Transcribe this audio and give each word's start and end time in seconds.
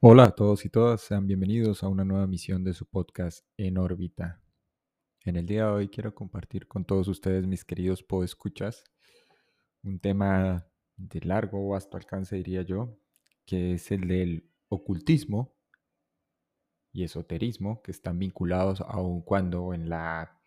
Hola 0.00 0.26
a 0.26 0.30
todos 0.30 0.64
y 0.64 0.68
todas, 0.68 1.00
sean 1.00 1.26
bienvenidos 1.26 1.82
a 1.82 1.88
una 1.88 2.04
nueva 2.04 2.22
emisión 2.22 2.62
de 2.62 2.72
su 2.72 2.86
podcast 2.86 3.44
En 3.56 3.78
órbita. 3.78 4.40
En 5.24 5.34
el 5.34 5.44
día 5.44 5.64
de 5.64 5.70
hoy 5.72 5.88
quiero 5.88 6.14
compartir 6.14 6.68
con 6.68 6.84
todos 6.84 7.08
ustedes, 7.08 7.48
mis 7.48 7.64
queridos 7.64 8.04
podescuchas, 8.04 8.84
un 9.82 9.98
tema 9.98 10.68
de 10.96 11.20
largo 11.22 11.66
o 11.66 11.70
vasto 11.70 11.96
alcance, 11.96 12.36
diría 12.36 12.62
yo, 12.62 12.96
que 13.44 13.72
es 13.72 13.90
el 13.90 14.06
del 14.06 14.48
ocultismo 14.68 15.56
y 16.92 17.02
esoterismo, 17.02 17.82
que 17.82 17.90
están 17.90 18.20
vinculados 18.20 18.80
aun 18.82 19.20
cuando 19.22 19.74
en 19.74 19.88
la 19.88 20.40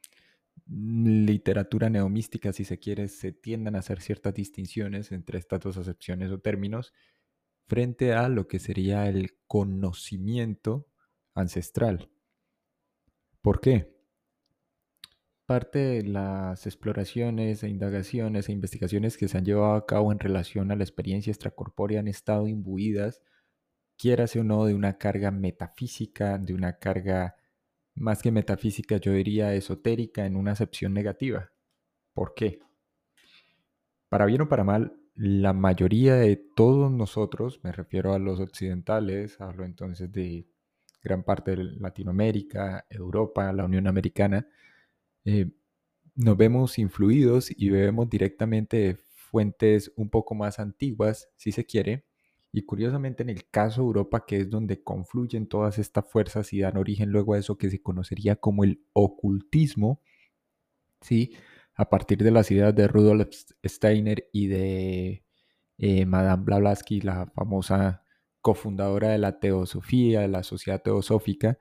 literatura 0.65 1.89
neomística, 1.89 2.53
si 2.53 2.63
se 2.63 2.79
quiere, 2.79 3.09
se 3.09 3.33
tiendan 3.33 3.75
a 3.75 3.79
hacer 3.79 3.99
ciertas 3.99 4.33
distinciones 4.33 5.11
entre 5.11 5.39
estas 5.39 5.59
dos 5.59 5.75
acepciones 5.75 6.31
o 6.31 6.39
términos, 6.39 6.93
frente 7.71 8.11
a 8.11 8.27
lo 8.27 8.49
que 8.49 8.59
sería 8.59 9.07
el 9.07 9.37
conocimiento 9.47 10.89
ancestral. 11.33 12.11
¿Por 13.41 13.61
qué? 13.61 13.95
Parte 15.45 15.79
de 15.79 16.03
las 16.03 16.65
exploraciones 16.65 17.63
e 17.63 17.69
indagaciones 17.69 18.49
e 18.49 18.51
investigaciones 18.51 19.15
que 19.15 19.29
se 19.29 19.37
han 19.37 19.45
llevado 19.45 19.75
a 19.75 19.85
cabo 19.85 20.11
en 20.11 20.19
relación 20.19 20.69
a 20.69 20.75
la 20.75 20.83
experiencia 20.83 21.31
extracorpórea 21.31 22.01
han 22.01 22.09
estado 22.09 22.45
imbuidas, 22.49 23.21
quiérase 23.97 24.41
o 24.41 24.43
no, 24.43 24.65
de 24.65 24.73
una 24.73 24.97
carga 24.97 25.31
metafísica, 25.31 26.37
de 26.39 26.53
una 26.53 26.77
carga 26.77 27.37
más 27.95 28.21
que 28.21 28.33
metafísica, 28.33 28.97
yo 28.97 29.13
diría 29.13 29.55
esotérica 29.55 30.25
en 30.25 30.35
una 30.35 30.51
acepción 30.51 30.93
negativa. 30.93 31.53
¿Por 32.13 32.33
qué? 32.33 32.59
Para 34.09 34.25
bien 34.25 34.41
o 34.41 34.49
para 34.49 34.65
mal, 34.65 35.00
la 35.21 35.53
mayoría 35.53 36.15
de 36.15 36.35
todos 36.35 36.91
nosotros, 36.91 37.59
me 37.63 37.71
refiero 37.71 38.13
a 38.15 38.19
los 38.19 38.39
occidentales, 38.39 39.39
hablo 39.39 39.65
entonces 39.65 40.11
de 40.11 40.47
gran 41.03 41.21
parte 41.23 41.55
de 41.55 41.63
Latinoamérica, 41.63 42.87
Europa, 42.89 43.53
la 43.53 43.65
Unión 43.65 43.85
Americana, 43.85 44.47
eh, 45.23 45.51
nos 46.15 46.35
vemos 46.37 46.79
influidos 46.79 47.51
y 47.55 47.69
bebemos 47.69 48.09
directamente 48.09 48.77
de 48.77 48.95
fuentes 48.95 49.91
un 49.95 50.09
poco 50.09 50.33
más 50.33 50.57
antiguas, 50.57 51.29
si 51.35 51.51
se 51.51 51.67
quiere, 51.67 52.03
y 52.51 52.63
curiosamente 52.63 53.21
en 53.21 53.29
el 53.29 53.47
caso 53.47 53.81
de 53.81 53.87
Europa, 53.87 54.25
que 54.25 54.37
es 54.37 54.49
donde 54.49 54.81
confluyen 54.81 55.45
todas 55.45 55.77
estas 55.77 56.07
fuerzas 56.07 56.51
y 56.51 56.61
dan 56.61 56.77
origen 56.77 57.11
luego 57.11 57.35
a 57.35 57.37
eso 57.37 57.59
que 57.59 57.69
se 57.69 57.79
conocería 57.79 58.37
como 58.37 58.63
el 58.63 58.83
ocultismo, 58.93 60.01
¿sí? 60.99 61.35
A 61.75 61.89
partir 61.89 62.19
de 62.19 62.31
las 62.31 62.51
ideas 62.51 62.75
de 62.75 62.87
Rudolf 62.87 63.29
Steiner 63.65 64.27
y 64.31 64.47
de 64.47 65.23
eh, 65.77 66.05
Madame 66.05 66.43
Blavatsky, 66.43 67.01
la 67.01 67.27
famosa 67.27 68.03
cofundadora 68.41 69.09
de 69.09 69.17
la 69.17 69.39
teosofía, 69.39 70.21
de 70.21 70.27
la 70.27 70.43
sociedad 70.43 70.81
teosófica, 70.81 71.57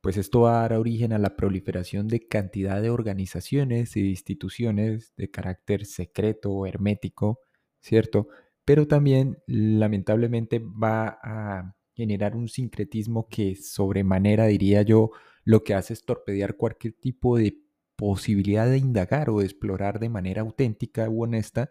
pues 0.00 0.16
esto 0.16 0.42
va 0.42 0.58
a 0.58 0.62
dar 0.62 0.74
origen 0.74 1.12
a 1.12 1.18
la 1.18 1.36
proliferación 1.36 2.08
de 2.08 2.26
cantidad 2.26 2.82
de 2.82 2.90
organizaciones 2.90 3.96
y 3.96 4.10
instituciones 4.10 5.14
de 5.16 5.30
carácter 5.30 5.86
secreto 5.86 6.50
o 6.50 6.66
hermético, 6.66 7.38
¿cierto? 7.80 8.28
Pero 8.64 8.88
también 8.88 9.38
lamentablemente 9.46 10.58
va 10.60 11.18
a 11.22 11.76
generar 11.94 12.34
un 12.36 12.48
sincretismo 12.48 13.28
que 13.28 13.54
sobremanera, 13.54 14.46
diría 14.46 14.82
yo, 14.82 15.10
lo 15.44 15.62
que 15.62 15.74
hace 15.74 15.92
es 15.92 16.04
torpedear 16.04 16.56
cualquier 16.56 16.94
tipo 16.94 17.36
de 17.36 17.58
posibilidad 18.02 18.68
de 18.68 18.78
indagar 18.78 19.30
o 19.30 19.38
de 19.38 19.44
explorar 19.44 20.00
de 20.00 20.08
manera 20.08 20.42
auténtica 20.42 21.08
u 21.08 21.22
honesta 21.22 21.70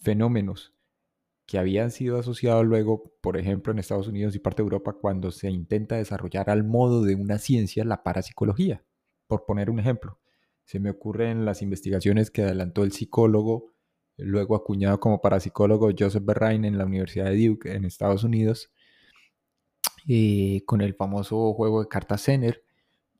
fenómenos 0.00 0.74
que 1.44 1.58
habían 1.58 1.90
sido 1.90 2.18
asociados 2.18 2.64
luego, 2.64 3.12
por 3.20 3.36
ejemplo, 3.36 3.70
en 3.70 3.78
Estados 3.78 4.08
Unidos 4.08 4.34
y 4.34 4.38
parte 4.38 4.62
de 4.62 4.64
Europa, 4.64 4.94
cuando 4.94 5.30
se 5.30 5.50
intenta 5.50 5.96
desarrollar 5.96 6.48
al 6.48 6.64
modo 6.64 7.02
de 7.02 7.16
una 7.16 7.36
ciencia 7.36 7.84
la 7.84 8.02
parapsicología. 8.02 8.82
Por 9.26 9.44
poner 9.44 9.68
un 9.68 9.78
ejemplo, 9.78 10.18
se 10.64 10.80
me 10.80 10.88
ocurren 10.88 11.44
las 11.44 11.60
investigaciones 11.60 12.30
que 12.30 12.44
adelantó 12.44 12.82
el 12.82 12.92
psicólogo, 12.92 13.74
luego 14.16 14.56
acuñado 14.56 15.00
como 15.00 15.20
parapsicólogo 15.20 15.90
Joseph 15.96 16.24
Berrain 16.24 16.64
en 16.64 16.78
la 16.78 16.86
Universidad 16.86 17.26
de 17.26 17.46
Duke 17.46 17.74
en 17.74 17.84
Estados 17.84 18.24
Unidos, 18.24 18.72
eh, 20.08 20.62
con 20.64 20.80
el 20.80 20.94
famoso 20.94 21.52
juego 21.52 21.82
de 21.82 21.88
cartas 21.88 22.24
Zener, 22.24 22.64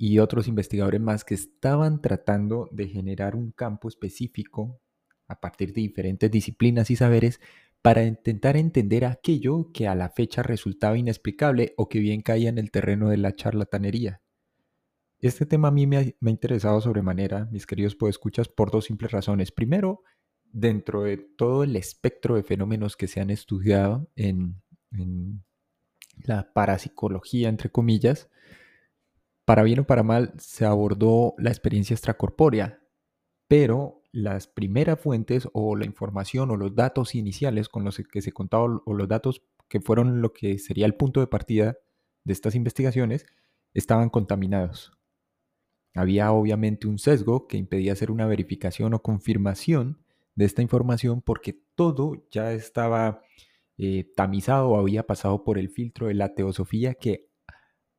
y 0.04 0.18
otros 0.18 0.48
investigadores 0.48 1.00
más 1.00 1.22
que 1.22 1.34
estaban 1.34 2.02
tratando 2.02 2.68
de 2.72 2.88
generar 2.88 3.36
un 3.36 3.52
campo 3.52 3.86
específico 3.86 4.80
a 5.28 5.38
partir 5.38 5.72
de 5.72 5.82
diferentes 5.82 6.28
disciplinas 6.28 6.90
y 6.90 6.96
saberes 6.96 7.38
para 7.82 8.02
intentar 8.02 8.56
entender 8.56 9.04
aquello 9.04 9.70
que 9.72 9.86
a 9.86 9.94
la 9.94 10.08
fecha 10.08 10.42
resultaba 10.42 10.98
inexplicable 10.98 11.72
o 11.76 11.88
que 11.88 12.00
bien 12.00 12.20
caía 12.20 12.48
en 12.48 12.58
el 12.58 12.72
terreno 12.72 13.10
de 13.10 13.18
la 13.18 13.36
charlatanería. 13.36 14.22
Este 15.20 15.46
tema 15.46 15.68
a 15.68 15.70
mí 15.70 15.86
me 15.86 15.96
ha, 15.98 16.28
interesado 16.28 16.80
sobremanera, 16.80 17.44
mis 17.52 17.64
queridos 17.64 17.94
podescuchas, 17.94 18.48
por 18.48 18.72
dos 18.72 18.86
simples 18.86 19.12
razones. 19.12 19.52
Primero, 19.52 20.02
dentro 20.50 21.04
de 21.04 21.16
todo 21.18 21.62
el 21.62 21.76
espectro 21.76 22.34
de 22.34 22.42
fenómenos 22.42 22.96
que 22.96 23.06
se 23.06 23.20
han 23.20 23.30
estudiado 23.30 24.10
en, 24.16 24.60
en 24.90 25.44
la 26.24 26.52
parapsicología, 26.52 27.48
entre 27.48 27.70
comillas, 27.70 28.28
para 29.44 29.62
bien 29.62 29.80
o 29.80 29.86
para 29.86 30.02
mal, 30.02 30.32
se 30.38 30.64
abordó 30.64 31.34
la 31.38 31.50
experiencia 31.50 31.94
extracorpórea, 31.94 32.80
pero 33.48 34.02
las 34.12 34.46
primeras 34.46 35.00
fuentes 35.00 35.48
o 35.52 35.74
la 35.74 35.86
información 35.86 36.50
o 36.50 36.56
los 36.56 36.74
datos 36.74 37.14
iniciales 37.14 37.68
con 37.68 37.84
los 37.84 37.96
que 37.96 38.22
se 38.22 38.32
contaba 38.32 38.80
o 38.84 38.94
los 38.94 39.08
datos 39.08 39.42
que 39.68 39.80
fueron 39.80 40.20
lo 40.20 40.32
que 40.32 40.58
sería 40.58 40.86
el 40.86 40.94
punto 40.94 41.20
de 41.20 41.26
partida 41.26 41.76
de 42.24 42.32
estas 42.32 42.54
investigaciones 42.54 43.26
estaban 43.74 44.10
contaminados. 44.10 44.92
Había 45.94 46.32
obviamente 46.32 46.86
un 46.86 46.98
sesgo 46.98 47.46
que 47.46 47.56
impedía 47.56 47.92
hacer 47.92 48.10
una 48.10 48.26
verificación 48.26 48.94
o 48.94 49.02
confirmación 49.02 50.04
de 50.34 50.44
esta 50.44 50.62
información 50.62 51.20
porque 51.20 51.58
todo 51.74 52.26
ya 52.30 52.52
estaba 52.52 53.22
eh, 53.78 54.10
tamizado 54.14 54.70
o 54.70 54.78
había 54.78 55.06
pasado 55.06 55.44
por 55.44 55.58
el 55.58 55.68
filtro 55.68 56.06
de 56.06 56.14
la 56.14 56.34
teosofía 56.34 56.94
que 56.94 57.31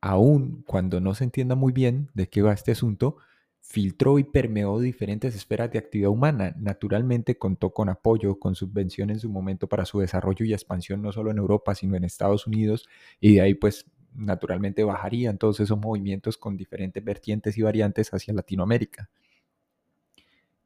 aún 0.03 0.63
cuando 0.67 0.99
no 0.99 1.15
se 1.15 1.23
entienda 1.23 1.55
muy 1.55 1.71
bien 1.71 2.09
de 2.13 2.27
qué 2.27 2.41
va 2.41 2.51
este 2.51 2.73
asunto, 2.73 3.15
filtró 3.61 4.19
y 4.19 4.25
permeó 4.25 4.81
diferentes 4.81 5.33
esferas 5.33 5.71
de 5.71 5.79
actividad 5.79 6.09
humana. 6.09 6.53
Naturalmente 6.59 7.37
contó 7.37 7.69
con 7.69 7.87
apoyo, 7.87 8.37
con 8.37 8.53
subvención 8.53 9.11
en 9.11 9.19
su 9.21 9.29
momento 9.29 9.69
para 9.69 9.85
su 9.85 10.01
desarrollo 10.01 10.45
y 10.45 10.51
expansión 10.51 11.01
no 11.01 11.13
solo 11.13 11.31
en 11.31 11.37
Europa, 11.37 11.73
sino 11.73 11.95
en 11.95 12.03
Estados 12.03 12.47
Unidos, 12.47 12.85
y 13.21 13.35
de 13.35 13.41
ahí 13.41 13.53
pues 13.53 13.85
naturalmente 14.13 14.83
bajarían 14.83 15.37
todos 15.37 15.61
esos 15.61 15.79
movimientos 15.79 16.37
con 16.37 16.57
diferentes 16.57 17.01
vertientes 17.01 17.57
y 17.57 17.61
variantes 17.61 18.13
hacia 18.13 18.33
Latinoamérica. 18.33 19.09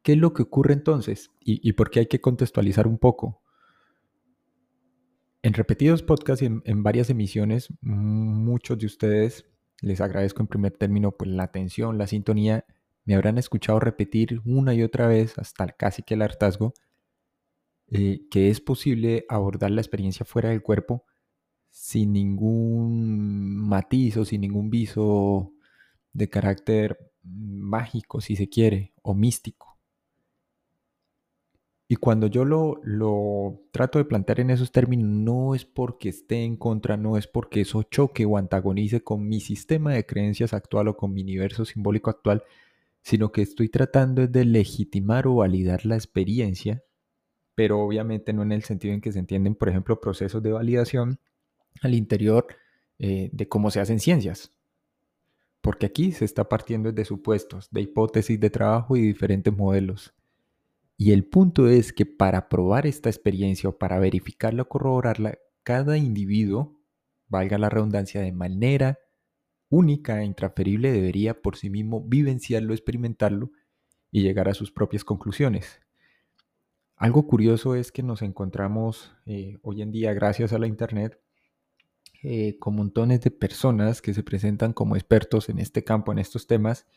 ¿Qué 0.01 0.13
es 0.13 0.17
lo 0.17 0.33
que 0.33 0.41
ocurre 0.41 0.73
entonces? 0.73 1.29
¿Y, 1.41 1.59
y 1.61 1.73
por 1.73 1.91
qué 1.91 1.99
hay 1.99 2.07
que 2.07 2.21
contextualizar 2.21 2.87
un 2.87 2.97
poco? 2.97 3.39
En 5.47 5.53
repetidos 5.53 6.03
podcasts 6.03 6.43
y 6.43 6.47
en, 6.47 6.83
varias 6.83 7.09
emisiones, 7.09 7.69
muchos 7.79 8.77
de 8.79 8.85
ustedes, 8.85 9.45
les 9.79 10.01
agradezco 10.01 10.41
en 10.41 10.47
primer 10.47 10.73
término 10.73 11.13
pues, 11.13 11.31
la 11.31 11.43
atención, 11.43 11.97
la 11.97 12.05
sintonía, 12.05 12.65
me 13.05 13.15
habrán 13.15 13.37
escuchado 13.37 13.79
repetir 13.79 14.41
una 14.43 14.73
y 14.73 14.83
otra 14.83 15.07
vez, 15.07 15.39
hasta 15.39 15.69
casi 15.69 16.03
que 16.03 16.15
el 16.15 16.21
hartazgo, 16.21 16.73
eh, 17.91 18.27
que 18.29 18.49
es 18.49 18.59
posible 18.59 19.25
abordar 19.29 19.71
la 19.71 19.79
experiencia 19.79 20.25
fuera 20.25 20.49
del 20.49 20.61
cuerpo 20.61 21.05
sin 21.69 22.11
ningún 22.11 23.55
matiz 23.55 24.17
o 24.17 24.25
sin 24.25 24.41
ningún 24.41 24.69
viso 24.69 25.53
de 26.11 26.29
carácter 26.29 27.13
mágico, 27.23 28.19
si 28.19 28.35
se 28.35 28.49
quiere, 28.49 28.91
o 29.01 29.13
místico. 29.13 29.76
Y 31.89 31.95
cuando 31.95 32.27
yo 32.27 32.43
lo, 32.43 33.61
trato 33.71 33.97
de 33.97 34.05
plantear 34.05 34.41
en 34.41 34.49
esos 34.49 34.73
términos, 34.73 35.07
no 35.07 35.55
es 35.55 35.63
porque 35.63 36.09
esté 36.09 36.43
en 36.43 36.57
contra, 36.57 36.97
no 36.97 37.17
es 37.17 37.27
porque 37.27 37.61
eso 37.61 37.83
choque 37.83 38.25
o 38.25 38.37
antagonice 38.37 39.01
con 39.01 39.27
mi 39.27 39.39
sistema 39.39 39.93
de 39.93 40.05
creencias 40.05 40.53
actual 40.53 40.89
o 40.89 40.97
con 40.97 41.13
mi 41.13 41.21
universo 41.21 41.63
simbólico 41.63 42.09
actual, 42.09 42.43
sino 43.01 43.31
que 43.31 43.41
estoy 43.41 43.69
tratando 43.69 44.27
de 44.27 44.43
legitimar 44.43 45.27
o 45.27 45.35
validar 45.35 45.85
la 45.85 45.95
experiencia, 45.95 46.83
pero 47.55 47.79
obviamente 47.79 48.33
no 48.33 48.43
en 48.43 48.51
el 48.51 48.63
sentido 48.63 48.93
en 48.93 48.99
que 49.01 49.13
se 49.13 49.19
entienden, 49.19 49.55
por 49.55 49.69
ejemplo, 49.69 50.01
procesos 50.01 50.43
de 50.43 50.51
validación 50.51 51.19
al 51.81 51.95
interior 51.95 52.47
eh, 52.99 53.29
de 53.31 53.47
cómo 53.47 53.71
se 53.71 53.79
hacen 53.79 54.01
ciencias. 54.01 54.51
Porque 55.61 55.85
aquí 55.85 56.11
se 56.11 56.25
está 56.25 56.49
partiendo 56.49 56.91
de 56.91 57.05
supuestos, 57.05 57.69
de 57.71 57.81
hipótesis 57.81 58.39
de 58.39 58.49
trabajo 58.49 58.97
y 58.97 59.01
diferentes 59.01 59.55
modelos. 59.55 60.13
Y 60.97 61.11
el 61.11 61.25
punto 61.25 61.69
es 61.69 61.93
que 61.93 62.07
para 62.07 62.49
probar 62.49 62.87
esta 62.87 63.09
experiencia 63.09 63.69
o 63.69 63.77
para 63.77 63.99
verificarla 63.99 64.63
o 64.63 64.67
corroborarla, 64.67 65.37
cada 65.63 65.97
individuo, 65.97 66.81
valga 67.27 67.59
la 67.59 67.69
redundancia, 67.69 68.21
de 68.21 68.31
manera 68.31 68.99
única 69.69 70.21
e 70.21 70.25
intransferible 70.25 70.91
debería 70.91 71.41
por 71.41 71.57
sí 71.57 71.69
mismo 71.69 72.01
vivenciarlo, 72.01 72.73
experimentarlo 72.73 73.51
y 74.11 74.23
llegar 74.23 74.49
a 74.49 74.53
sus 74.53 74.71
propias 74.71 75.03
conclusiones. 75.03 75.81
Algo 76.95 77.27
curioso 77.27 77.75
es 77.75 77.91
que 77.91 78.01
nos 78.01 78.23
encontramos 78.23 79.13
eh, 79.27 79.59
hoy 79.61 79.83
en 79.83 79.91
día, 79.91 80.13
gracias 80.13 80.51
a 80.51 80.57
la 80.57 80.65
Internet, 80.65 81.19
eh, 82.23 82.57
con 82.57 82.75
montones 82.75 83.21
de 83.21 83.29
personas 83.29 84.01
que 84.01 84.15
se 84.15 84.23
presentan 84.23 84.73
como 84.73 84.95
expertos 84.95 85.49
en 85.49 85.59
este 85.59 85.83
campo, 85.83 86.11
en 86.11 86.17
estos 86.17 86.47
temas, 86.47 86.87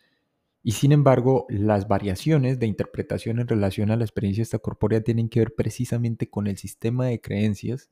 y 0.62 0.72
sin 0.72 0.92
embargo, 0.92 1.46
las 1.48 1.88
variaciones 1.88 2.58
de 2.58 2.66
interpretación 2.66 3.40
en 3.40 3.48
relación 3.48 3.90
a 3.90 3.96
la 3.96 4.04
experiencia 4.04 4.42
extracorpórea 4.42 5.00
tienen 5.02 5.28
que 5.30 5.40
ver 5.40 5.54
precisamente 5.54 6.28
con 6.28 6.46
el 6.46 6.58
sistema 6.58 7.06
de 7.06 7.20
creencias, 7.20 7.90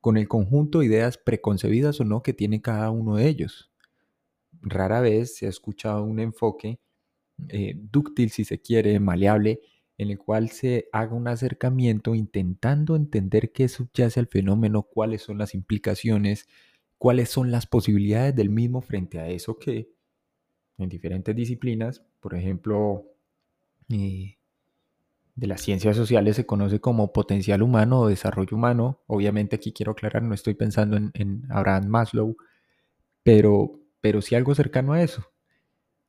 con 0.00 0.18
el 0.18 0.28
conjunto 0.28 0.80
de 0.80 0.86
ideas 0.86 1.16
preconcebidas 1.18 2.00
o 2.00 2.04
no 2.04 2.22
que 2.22 2.34
tiene 2.34 2.60
cada 2.60 2.90
uno 2.90 3.16
de 3.16 3.26
ellos. 3.28 3.70
Rara 4.60 5.00
vez 5.00 5.36
se 5.36 5.46
ha 5.46 5.48
escuchado 5.48 6.04
un 6.04 6.20
enfoque 6.20 6.78
eh, 7.48 7.74
dúctil, 7.76 8.30
si 8.30 8.44
se 8.44 8.60
quiere, 8.60 9.00
maleable, 9.00 9.60
en 9.96 10.10
el 10.10 10.18
cual 10.18 10.50
se 10.50 10.88
haga 10.92 11.14
un 11.14 11.28
acercamiento 11.28 12.14
intentando 12.14 12.96
entender 12.96 13.52
qué 13.52 13.68
subyace 13.68 14.20
al 14.20 14.26
fenómeno, 14.26 14.82
cuáles 14.82 15.22
son 15.22 15.38
las 15.38 15.54
implicaciones, 15.54 16.48
cuáles 16.98 17.30
son 17.30 17.50
las 17.50 17.66
posibilidades 17.66 18.34
del 18.34 18.50
mismo 18.50 18.82
frente 18.82 19.18
a 19.18 19.28
eso 19.28 19.58
que 19.58 19.90
en 20.80 20.88
diferentes 20.88 21.34
disciplinas, 21.34 22.02
por 22.20 22.34
ejemplo, 22.34 23.06
eh, 23.88 24.38
de 25.34 25.46
las 25.46 25.62
ciencias 25.62 25.96
sociales 25.96 26.36
se 26.36 26.46
conoce 26.46 26.80
como 26.80 27.12
potencial 27.12 27.62
humano 27.62 28.00
o 28.00 28.08
desarrollo 28.08 28.56
humano. 28.56 29.00
Obviamente 29.06 29.56
aquí 29.56 29.72
quiero 29.72 29.92
aclarar, 29.92 30.22
no 30.22 30.34
estoy 30.34 30.54
pensando 30.54 30.96
en, 30.96 31.44
Abraham 31.48 31.86
Maslow, 31.86 32.36
pero, 33.22 33.80
pero 34.00 34.20
sí 34.20 34.34
algo 34.34 34.54
cercano 34.54 34.92
a 34.92 35.02
eso. 35.02 35.24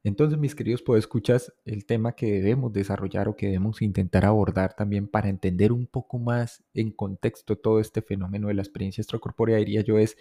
Entonces, 0.04 0.40
mis 0.40 0.56
queridos 0.56 0.84
escuchas 0.98 1.54
el 1.64 1.86
tema 1.86 2.14
que 2.14 2.42
debemos 2.42 2.74
desarrollar 2.74 3.30
o 3.30 3.36
que 3.36 3.46
debemos 3.46 3.82
intentar 3.84 4.26
abordar 4.26 4.76
también 4.76 5.08
para 5.08 5.30
entender 5.30 5.72
un 5.72 5.86
poco 5.86 6.18
más 6.18 6.64
en 6.74 6.92
contexto 6.92 7.56
todo 7.56 7.80
este 7.80 8.02
fenómeno 8.02 8.48
de 8.48 8.56
la 8.56 8.64
experiencia 8.64 9.02
extracorpórea, 9.02 9.58
diría 9.58 9.82
yo, 9.82 10.00
es 10.00 10.18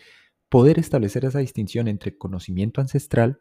poder 0.50 0.78
establecer 0.78 1.24
esa 1.24 1.38
distinción 1.38 1.88
entre 1.88 2.18
conocimiento 2.18 2.80
ancestral 2.82 3.40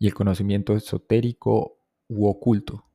y 0.00 0.06
el 0.06 0.14
conocimiento 0.14 0.74
esotérico 0.74 1.78
u 2.08 2.26
oculto. 2.26 2.86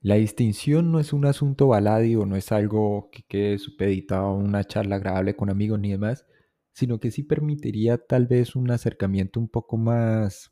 La 0.00 0.16
distinción 0.16 0.90
no 0.90 0.98
es 0.98 1.12
un 1.12 1.26
asunto 1.26 1.68
baladio, 1.68 2.26
no 2.26 2.34
es 2.34 2.50
algo 2.50 3.10
que 3.12 3.22
quede 3.22 3.58
supeditado 3.58 4.24
a 4.24 4.34
una 4.34 4.64
charla 4.64 4.96
agradable 4.96 5.36
con 5.36 5.50
amigos 5.50 5.78
ni 5.78 5.90
demás, 5.90 6.26
sino 6.72 6.98
que 6.98 7.12
sí 7.12 7.22
permitiría 7.22 7.98
tal 7.98 8.26
vez 8.26 8.56
un 8.56 8.70
acercamiento 8.70 9.38
un 9.38 9.48
poco 9.48 9.76
más, 9.76 10.50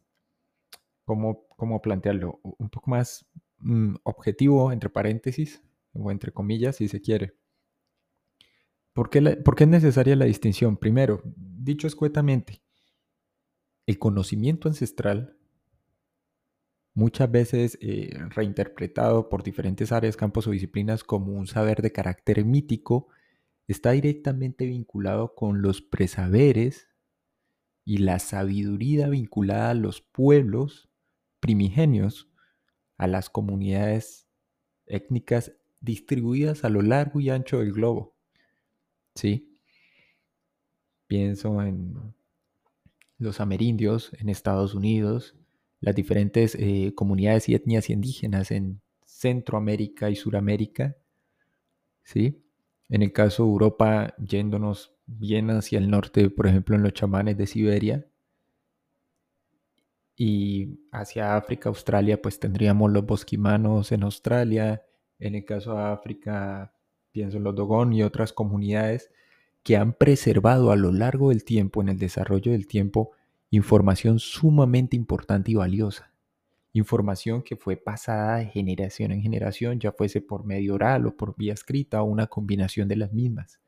¿cómo, 1.04 1.46
cómo 1.56 1.80
plantearlo? 1.80 2.40
Un 2.42 2.68
poco 2.68 2.90
más 2.90 3.26
mm, 3.58 3.94
objetivo, 4.04 4.70
entre 4.70 4.90
paréntesis, 4.90 5.62
o 5.94 6.10
entre 6.10 6.30
comillas, 6.30 6.76
si 6.76 6.88
se 6.88 7.00
quiere. 7.00 7.34
¿Por 8.92 9.08
qué, 9.08 9.22
¿Por 9.22 9.56
qué 9.56 9.64
es 9.64 9.70
necesaria 9.70 10.14
la 10.14 10.26
distinción? 10.26 10.76
Primero, 10.76 11.22
dicho 11.24 11.86
escuetamente, 11.86 12.62
el 13.90 13.98
conocimiento 13.98 14.68
ancestral, 14.68 15.36
muchas 16.94 17.28
veces 17.28 17.76
eh, 17.80 18.16
reinterpretado 18.28 19.28
por 19.28 19.42
diferentes 19.42 19.90
áreas, 19.90 20.16
campos 20.16 20.46
o 20.46 20.52
disciplinas 20.52 21.02
como 21.02 21.32
un 21.32 21.48
saber 21.48 21.82
de 21.82 21.90
carácter 21.90 22.44
mítico, 22.44 23.08
está 23.66 23.90
directamente 23.90 24.66
vinculado 24.66 25.34
con 25.34 25.60
los 25.60 25.82
presaberes 25.82 26.88
y 27.84 27.98
la 27.98 28.20
sabiduría 28.20 29.08
vinculada 29.08 29.70
a 29.70 29.74
los 29.74 30.00
pueblos 30.00 30.88
primigenios, 31.40 32.30
a 32.96 33.08
las 33.08 33.28
comunidades 33.28 34.28
étnicas 34.86 35.52
distribuidas 35.80 36.64
a 36.64 36.68
lo 36.68 36.82
largo 36.82 37.18
y 37.18 37.30
ancho 37.30 37.58
del 37.58 37.72
globo. 37.72 38.14
¿Sí? 39.16 39.58
Pienso 41.08 41.60
en 41.60 42.14
los 43.20 43.40
amerindios 43.40 44.10
en 44.18 44.28
Estados 44.28 44.74
Unidos, 44.74 45.36
las 45.80 45.94
diferentes 45.94 46.56
eh, 46.56 46.92
comunidades 46.94 47.48
y 47.48 47.54
etnias 47.54 47.90
indígenas 47.90 48.50
en 48.50 48.80
Centroamérica 49.04 50.10
y 50.10 50.16
Suramérica, 50.16 50.96
¿sí? 52.02 52.42
En 52.88 53.02
el 53.02 53.12
caso 53.12 53.44
de 53.44 53.50
Europa, 53.50 54.14
yéndonos 54.18 54.94
bien 55.06 55.50
hacia 55.50 55.78
el 55.78 55.90
norte, 55.90 56.30
por 56.30 56.46
ejemplo, 56.46 56.74
en 56.74 56.82
los 56.82 56.94
chamanes 56.94 57.36
de 57.36 57.46
Siberia, 57.46 58.06
y 60.16 60.80
hacia 60.92 61.36
África, 61.36 61.68
Australia, 61.68 62.20
pues 62.20 62.38
tendríamos 62.38 62.90
los 62.90 63.06
bosquimanos 63.06 63.92
en 63.92 64.02
Australia, 64.02 64.82
en 65.18 65.34
el 65.34 65.44
caso 65.44 65.74
de 65.74 65.82
África, 65.82 66.74
pienso 67.12 67.36
en 67.38 67.44
los 67.44 67.54
Dogon 67.54 67.92
y 67.92 68.02
otras 68.02 68.32
comunidades 68.32 69.10
que 69.62 69.76
han 69.76 69.92
preservado 69.92 70.72
a 70.72 70.76
lo 70.76 70.92
largo 70.92 71.30
del 71.30 71.44
tiempo, 71.44 71.82
en 71.82 71.88
el 71.90 71.98
desarrollo 71.98 72.52
del 72.52 72.66
tiempo, 72.66 73.12
información 73.50 74.18
sumamente 74.18 74.96
importante 74.96 75.50
y 75.50 75.54
valiosa. 75.54 76.12
Información 76.72 77.42
que 77.42 77.56
fue 77.56 77.76
pasada 77.76 78.36
de 78.36 78.46
generación 78.46 79.10
en 79.12 79.22
generación, 79.22 79.80
ya 79.80 79.92
fuese 79.92 80.20
por 80.20 80.44
medio 80.44 80.74
oral 80.74 81.06
o 81.06 81.16
por 81.16 81.36
vía 81.36 81.52
escrita 81.52 82.02
o 82.02 82.06
una 82.06 82.28
combinación 82.28 82.88
de 82.88 82.96
las 82.96 83.12
mismas. 83.12 83.60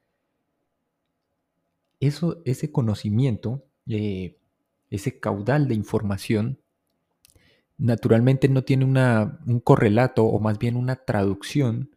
Eso, 1.99 2.43
ese 2.45 2.71
conocimiento, 2.71 3.65
eh, 3.87 4.39
ese 4.91 5.19
caudal 5.19 5.69
de 5.69 5.75
información, 5.75 6.59
naturalmente 7.77 8.49
no 8.49 8.63
tiene 8.63 8.85
un 8.85 9.61
correlato 9.61 10.25
o 10.25 10.39
más 10.39 10.59
bien 10.59 10.77
una 10.77 10.97
traducción 10.97 11.91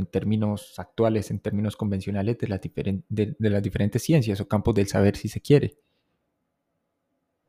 en 0.00 0.06
términos 0.06 0.78
actuales, 0.78 1.30
en 1.30 1.38
términos 1.38 1.76
convencionales 1.76 2.36
de 2.38 2.48
las, 2.48 3.62
diferentes 3.62 4.02
ciencias 4.02 4.40
o 4.40 4.48
campos 4.48 4.74
del 4.74 4.88
saber, 4.88 5.16
si 5.16 5.28
se 5.28 5.40
quiere. 5.40 5.76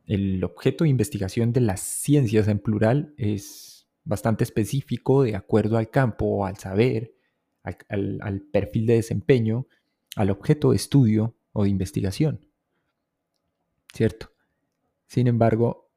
El 0.06 0.44
objeto 0.44 0.84
de 0.84 0.90
investigación 0.90 1.54
de 1.54 1.62
las 1.62 1.80
ciencias 1.80 2.48
en 2.48 2.60
plural 2.60 3.14
es 3.18 3.88
bastante 4.04 4.44
específico 4.44 5.24
de 5.24 5.36
acuerdo 5.36 5.78
al 5.78 5.90
campo, 5.90 6.46
al 6.46 6.58
saber, 6.58 7.14
al, 7.64 8.42
perfil 8.52 8.86
de 8.86 8.96
desempeño, 8.96 9.68
al 10.16 10.30
objeto 10.30 10.72
de 10.72 10.76
estudio 10.76 11.36
o 11.54 11.64
de 11.64 11.70
investigación. 11.70 12.46
¿Cierto? 13.94 14.32
Sin 15.08 15.28
embargo, 15.28 15.90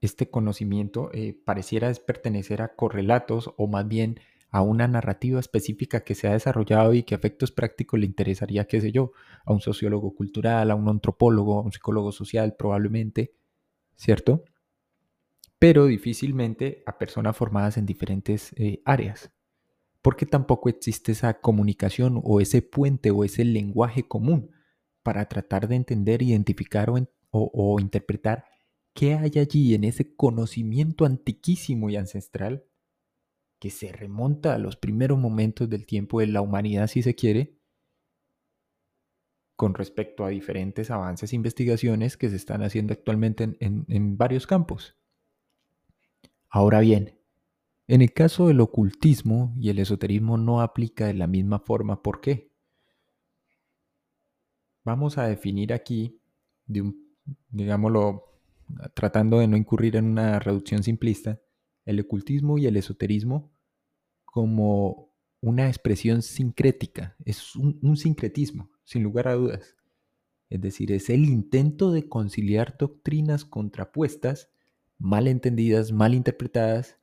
este 0.00 0.30
conocimiento 0.30 1.10
eh, 1.12 1.36
pareciera 1.44 1.92
pertenecer 1.94 2.62
a 2.62 2.74
correlatos 2.74 3.52
o 3.56 3.66
más 3.66 3.86
bien 3.88 4.20
a 4.50 4.62
una 4.62 4.88
narrativa 4.88 5.40
específica 5.40 6.00
que 6.00 6.14
se 6.14 6.28
ha 6.28 6.32
desarrollado 6.32 6.94
y 6.94 7.02
que 7.02 7.14
a 7.14 7.18
efectos 7.18 7.52
prácticos 7.52 8.00
le 8.00 8.06
interesaría, 8.06 8.66
qué 8.66 8.80
sé 8.80 8.92
yo, 8.92 9.12
a 9.44 9.52
un 9.52 9.60
sociólogo 9.60 10.14
cultural, 10.14 10.70
a 10.70 10.74
un 10.74 10.88
antropólogo, 10.88 11.58
a 11.58 11.62
un 11.62 11.72
psicólogo 11.72 12.12
social 12.12 12.56
probablemente, 12.56 13.34
¿cierto? 13.96 14.44
Pero 15.58 15.86
difícilmente 15.86 16.82
a 16.86 16.98
personas 16.98 17.36
formadas 17.36 17.76
en 17.76 17.84
diferentes 17.84 18.52
eh, 18.56 18.80
áreas, 18.84 19.30
porque 20.00 20.24
tampoco 20.24 20.68
existe 20.68 21.12
esa 21.12 21.40
comunicación 21.40 22.20
o 22.24 22.40
ese 22.40 22.62
puente 22.62 23.10
o 23.10 23.24
ese 23.24 23.44
lenguaje 23.44 24.04
común 24.04 24.52
para 25.02 25.26
tratar 25.26 25.68
de 25.68 25.76
entender, 25.76 26.22
identificar 26.22 26.90
o 27.30 27.80
interpretar 27.80 28.44
qué 28.94 29.14
hay 29.14 29.38
allí 29.38 29.74
en 29.74 29.84
ese 29.84 30.14
conocimiento 30.16 31.04
antiquísimo 31.04 31.90
y 31.90 31.96
ancestral 31.96 32.64
que 33.58 33.70
se 33.70 33.92
remonta 33.92 34.54
a 34.54 34.58
los 34.58 34.76
primeros 34.76 35.18
momentos 35.18 35.68
del 35.68 35.86
tiempo 35.86 36.20
de 36.20 36.28
la 36.28 36.40
humanidad, 36.40 36.86
si 36.86 37.02
se 37.02 37.14
quiere, 37.14 37.58
con 39.56 39.74
respecto 39.74 40.24
a 40.24 40.28
diferentes 40.28 40.88
avances 40.90 41.32
e 41.32 41.36
investigaciones 41.36 42.16
que 42.16 42.30
se 42.30 42.36
están 42.36 42.62
haciendo 42.62 42.92
actualmente 42.92 43.56
en, 43.58 44.16
varios 44.16 44.46
campos. 44.46 44.94
Ahora 46.48 46.78
bien, 46.78 47.18
en 47.88 48.02
el 48.02 48.12
caso 48.12 48.46
del 48.46 48.60
ocultismo 48.60 49.52
y 49.58 49.70
el 49.70 49.80
esoterismo 49.80 50.38
no 50.38 50.60
aplica 50.60 51.06
de 51.06 51.14
la 51.14 51.26
misma 51.26 51.58
forma. 51.58 52.02
¿Por 52.04 52.20
qué? 52.20 52.52
Vamos 54.84 55.18
a 55.18 55.26
definir 55.26 55.72
aquí, 55.72 56.20
digámoslo, 57.50 58.40
tratando 58.94 59.40
de 59.40 59.48
no 59.48 59.56
incurrir 59.56 59.96
en 59.96 60.04
una 60.04 60.38
reducción 60.38 60.84
simplista, 60.84 61.40
el 61.88 62.00
ocultismo 62.00 62.58
y 62.58 62.66
el 62.66 62.76
esoterismo 62.76 63.50
como 64.26 65.10
una 65.40 65.68
expresión 65.68 66.20
sincrética, 66.20 67.16
es 67.24 67.56
un, 67.56 67.96
sincretismo, 67.96 68.70
sin 68.84 69.02
lugar 69.02 69.26
a 69.26 69.34
dudas. 69.34 69.74
Es 70.50 70.60
decir, 70.60 70.92
es 70.92 71.08
el 71.08 71.24
intento 71.24 71.90
de 71.90 72.06
conciliar 72.06 72.76
doctrinas 72.76 73.46
contrapuestas, 73.46 74.50
mal 74.98 75.28
entendidas, 75.28 75.90
mal 75.90 76.12
interpretadas, 76.14 76.98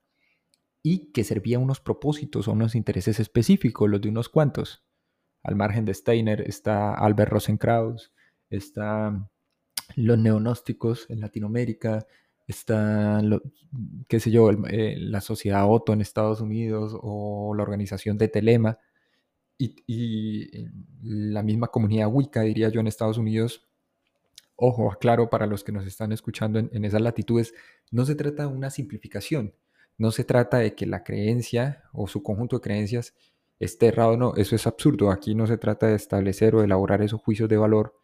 y 0.84 1.12
que 1.14 1.24
servía 1.24 1.58
a 1.58 1.62
unos 1.62 1.80
propósitos, 1.80 2.48
a 2.48 2.52
unos 2.52 2.76
intereses 2.76 3.20
específicos, 3.20 3.90
los 3.90 4.02
de 4.02 4.10
unos 4.10 4.30
cuantos. 4.30 4.86
Al 5.42 5.56
margen 5.56 5.86
de 5.86 5.96
Steiner 5.96 6.42
está 6.42 6.94
Albert 6.94 7.32
Rosenkraus, 7.32 8.14
está 8.52 9.32
los 9.96 10.20
neonósticos 10.20 11.10
en 11.10 11.22
Latinoamérica, 11.22 12.06
está, 12.48 13.22
qué 14.08 14.20
sé 14.20 14.32
yo, 14.32 14.50
eh, 14.52 14.96
la 15.00 15.22
sociedad 15.22 15.70
Otto 15.70 15.94
en 15.94 16.02
Estados 16.02 16.42
Unidos 16.42 16.98
o 17.02 17.54
la 17.56 17.64
organización 17.64 18.18
de 18.18 18.28
Telema, 18.28 18.80
y, 19.58 20.70
la 21.02 21.44
misma 21.44 21.68
comunidad 21.68 22.10
Wicca, 22.12 22.42
diría 22.42 22.70
yo, 22.70 22.80
en 22.82 22.88
Estados 22.88 23.18
Unidos, 23.18 23.68
ojo, 24.56 24.92
aclaro 24.92 25.30
para 25.30 25.46
los 25.46 25.64
que 25.64 25.72
nos 25.72 25.86
están 25.86 26.12
escuchando 26.12 26.60
en, 26.60 26.86
esas 26.86 27.02
latitudes, 27.02 27.54
no 27.92 28.06
se 28.06 28.16
trata 28.16 28.48
de 28.48 28.54
una 28.54 28.70
simplificación, 28.70 29.54
no 29.98 30.12
se 30.12 30.24
trata 30.24 30.58
de 30.58 30.76
que 30.76 30.86
la 30.86 31.04
creencia 31.04 31.84
o 31.94 32.08
su 32.08 32.24
conjunto 32.24 32.58
de 32.58 32.62
creencias 32.62 33.14
esté 33.60 33.88
errado 33.88 34.12
o 34.12 34.18
no, 34.18 34.36
eso 34.36 34.56
es 34.56 34.68
absurdo, 34.68 35.12
aquí 35.12 35.36
no 35.36 35.48
se 35.48 35.58
trata 35.58 35.88
de 35.88 35.96
establecer 35.96 36.56
o 36.56 36.64
elaborar 36.64 37.02
esos 37.02 37.22
juicios 37.22 37.48
de 37.48 37.58
valor 37.58 37.96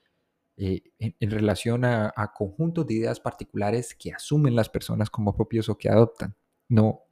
eh, 0.57 0.83
en, 0.99 1.31
relación 1.31 1.85
a, 1.85 2.13
a, 2.15 2.33
conjuntos 2.33 2.85
de 2.85 2.93
ideas 2.95 3.19
particulares 3.19 3.95
que 3.95 4.11
asumen 4.11 4.55
las 4.55 4.69
personas 4.69 5.09
como 5.09 5.35
propios 5.35 5.69
o 5.69 5.77
que 5.77 5.89
adoptan. 5.89 6.35
No, 6.67 7.03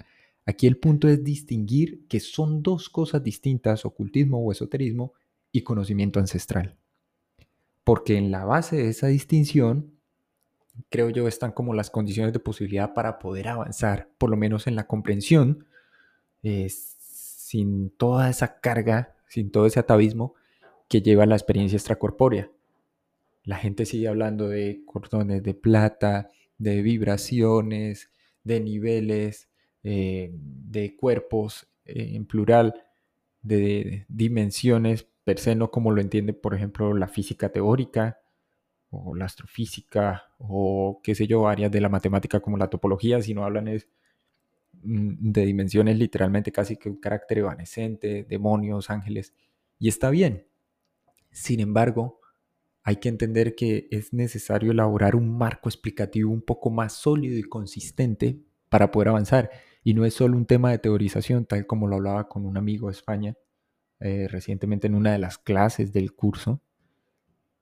aquí 0.46 0.68
el 0.68 0.78
punto 0.78 1.08
es 1.08 1.24
distinguir 1.24 2.08
que 2.08 2.20
son 2.20 2.62
dos 2.62 2.90
cosas 2.90 3.24
distintas, 3.24 3.86
ocultismo 3.86 4.40
o 4.40 4.52
esoterismo 4.52 5.14
y 5.52 5.62
conocimiento 5.62 6.20
ancestral. 6.20 6.78
Porque 7.84 8.18
en 8.18 8.32
la 8.32 8.46
base 8.46 8.76
de 8.76 8.90
esa 8.90 9.08
distinción, 9.08 9.94
creo 10.90 11.10
yo, 11.10 11.28
están 11.28 11.52
como 11.52 11.74
las 11.74 11.90
condiciones 11.90 12.34
de 12.34 12.40
posibilidad 12.40 12.94
para 12.94 13.20
poder 13.20 13.48
avanzar, 13.48 14.10
por 14.18 14.30
lo 14.30 14.38
menos 14.38 14.68
en 14.68 14.76
la 14.76 14.86
comprensión, 14.86 15.66
eh, 16.44 16.70
sin 16.70 17.90
toda 17.90 18.30
esa 18.30 18.60
carga, 18.60 19.16
sin 19.28 19.52
todo 19.52 19.66
ese 19.66 19.80
atavismo 19.80 20.36
que 20.88 21.02
lleva 21.02 21.26
la 21.26 21.36
experiencia 21.36 21.78
extracorpórea. 21.78 22.52
La 23.50 23.58
gente 23.58 23.88
sigue 23.88 24.08
hablando 24.08 24.48
de 24.48 24.84
cordones 24.86 25.42
de 25.42 25.56
plata, 25.56 26.30
de 26.60 26.84
vibraciones, 26.84 28.12
de 28.44 28.60
niveles, 28.60 29.50
eh, 29.82 30.30
de 30.32 30.96
cuerpos 30.96 31.68
eh, 31.84 32.12
en 32.14 32.28
plural, 32.28 32.76
de, 33.42 34.06
dimensiones 34.08 35.08
per 35.24 35.40
se, 35.40 35.56
no 35.56 35.72
como 35.72 35.90
lo 35.90 36.00
entiende, 36.00 36.34
por 36.34 36.54
ejemplo, 36.54 36.94
la 36.94 37.08
física 37.08 37.50
teórica 37.50 38.20
o 38.92 39.16
la 39.16 39.26
astrofísica 39.26 40.26
o 40.38 41.02
qué 41.04 41.16
sé 41.16 41.26
yo, 41.26 41.48
áreas 41.48 41.72
de 41.72 41.82
la 41.82 41.90
matemática 41.90 42.42
como 42.42 42.56
la 42.56 42.70
topología, 42.70 43.20
sino 43.20 43.46
hablan 43.46 43.66
mm, 44.84 45.32
de 45.32 45.46
dimensiones 45.48 45.98
literalmente 45.98 46.52
casi 46.52 46.78
que 46.78 46.88
un 46.88 46.98
carácter 46.98 47.40
evanescente, 47.40 48.28
demonios, 48.30 48.92
ángeles, 48.92 49.34
y 49.80 49.88
está 49.88 50.12
bien. 50.12 50.46
Sin 51.32 51.62
embargo, 51.62 52.19
hay 52.90 52.96
que 52.96 53.08
entender 53.08 53.54
que 53.54 53.88
es 53.92 54.14
necesario 54.14 54.72
elaborar 54.72 55.16
un 55.16 55.38
marco 55.38 55.70
explicativo 55.70 56.32
un 56.32 56.42
poco 56.42 56.72
más 56.72 56.94
sólido 56.94 57.38
y 57.38 57.44
consistente 57.44 58.42
para 58.68 58.90
poder 58.90 59.10
avanzar. 59.10 59.52
Y 59.84 59.94
no 59.94 60.06
es 60.06 60.16
solo 60.16 60.36
un 60.36 60.48
tema 60.48 60.72
de 60.72 60.80
teorización, 60.80 61.46
tal 61.46 61.68
como 61.68 61.88
lo 61.88 61.98
hablaba 61.98 62.28
con 62.28 62.48
un 62.48 62.58
amigo 62.58 62.88
de 62.88 62.94
España 62.94 63.38
eh, 64.00 64.28
recientemente 64.28 64.88
en 64.88 64.96
una 64.96 65.12
de 65.12 65.20
las 65.20 65.38
clases 65.38 65.94
del 65.94 66.14
curso 66.16 66.64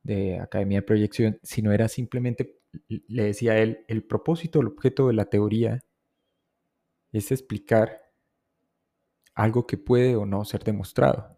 de 0.02 0.40
Academia 0.40 0.78
de 0.78 0.84
Proyección, 0.84 1.40
sino 1.44 1.74
era 1.74 1.90
simplemente, 1.90 2.62
le 2.88 3.24
decía 3.24 3.58
él, 3.58 3.84
el 3.90 4.06
propósito, 4.06 4.62
el 4.62 4.68
objeto 4.68 5.08
de 5.08 5.14
la 5.14 5.26
teoría 5.26 5.84
es 7.12 7.34
explicar 7.34 8.00
algo 9.36 9.68
que 9.68 9.76
puede 9.76 10.16
o 10.16 10.26
no 10.26 10.46
ser 10.46 10.64
demostrado. 10.64 11.37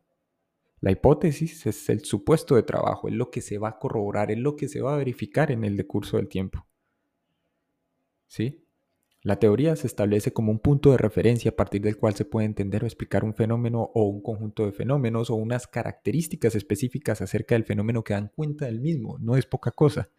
La 0.82 0.92
hipótesis 0.92 1.66
es 1.66 1.90
el 1.90 2.06
supuesto 2.06 2.56
de 2.56 2.64
trabajo, 2.64 3.10
es 3.10 3.14
lo 3.14 3.32
que 3.32 3.42
se 3.42 3.58
va 3.58 3.70
a 3.70 3.80
corroborar, 3.80 4.32
es 4.32 4.38
lo 4.38 4.56
que 4.56 4.68
se 4.68 4.82
va 4.82 4.94
a 4.94 4.98
verificar 4.98 5.52
en 5.52 5.64
el 5.66 5.76
decurso 5.76 6.18
del 6.18 6.30
tiempo. 6.30 6.66
¿Sí? 8.28 8.64
La 9.22 9.38
teoría 9.38 9.76
se 9.76 9.88
establece 9.88 10.32
como 10.32 10.52
un 10.52 10.60
punto 10.60 10.92
de 10.92 10.98
referencia 10.98 11.52
a 11.52 11.56
partir 11.56 11.82
del 11.82 11.98
cual 11.98 12.16
se 12.16 12.24
puede 12.24 12.46
entender 12.46 12.84
o 12.84 12.88
explicar 12.88 13.26
un 13.26 13.34
fenómeno 13.34 13.92
o 13.94 14.04
un 14.04 14.22
conjunto 14.22 14.66
de 14.66 14.72
fenómenos 14.72 15.30
o 15.30 15.36
unas 15.36 15.68
características 15.68 16.56
específicas 16.56 17.22
acerca 17.22 17.56
del 17.56 17.66
fenómeno 17.66 18.04
que 18.04 18.14
dan 18.14 18.32
cuenta 18.34 18.66
del 18.66 18.80
mismo. 18.80 19.18
No 19.20 19.36
es 19.36 19.46
poca 19.46 19.72
cosa. 19.72 20.10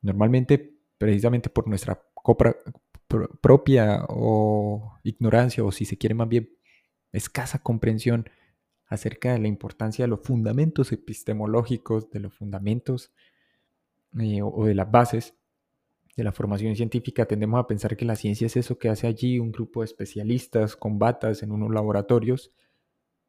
Normalmente, 0.00 0.74
precisamente 0.96 1.50
por 1.50 1.68
nuestra 1.68 2.02
propia 3.42 4.06
o 4.08 4.98
ignorancia 5.02 5.62
o 5.62 5.70
si 5.70 5.84
se 5.84 5.98
quiere 5.98 6.14
más 6.14 6.28
bien 6.28 6.50
escasa 7.12 7.58
comprensión 7.58 8.28
acerca 8.86 9.32
de 9.32 9.38
la 9.40 9.48
importancia 9.48 10.04
de 10.04 10.08
los 10.08 10.20
fundamentos 10.20 10.92
epistemológicos, 10.92 12.10
de 12.10 12.20
los 12.20 12.34
fundamentos 12.34 13.12
eh, 14.18 14.40
o 14.42 14.64
de 14.64 14.74
las 14.74 14.90
bases 14.90 15.34
de 16.16 16.24
la 16.24 16.32
formación 16.32 16.74
científica, 16.74 17.26
tendemos 17.26 17.60
a 17.60 17.66
pensar 17.66 17.96
que 17.96 18.06
la 18.06 18.16
ciencia 18.16 18.46
es 18.46 18.56
eso 18.56 18.78
que 18.78 18.88
hace 18.88 19.06
allí 19.06 19.38
un 19.38 19.52
grupo 19.52 19.80
de 19.80 19.84
especialistas 19.84 20.74
con 20.74 20.98
batas 20.98 21.42
en 21.42 21.52
unos 21.52 21.70
laboratorios. 21.70 22.52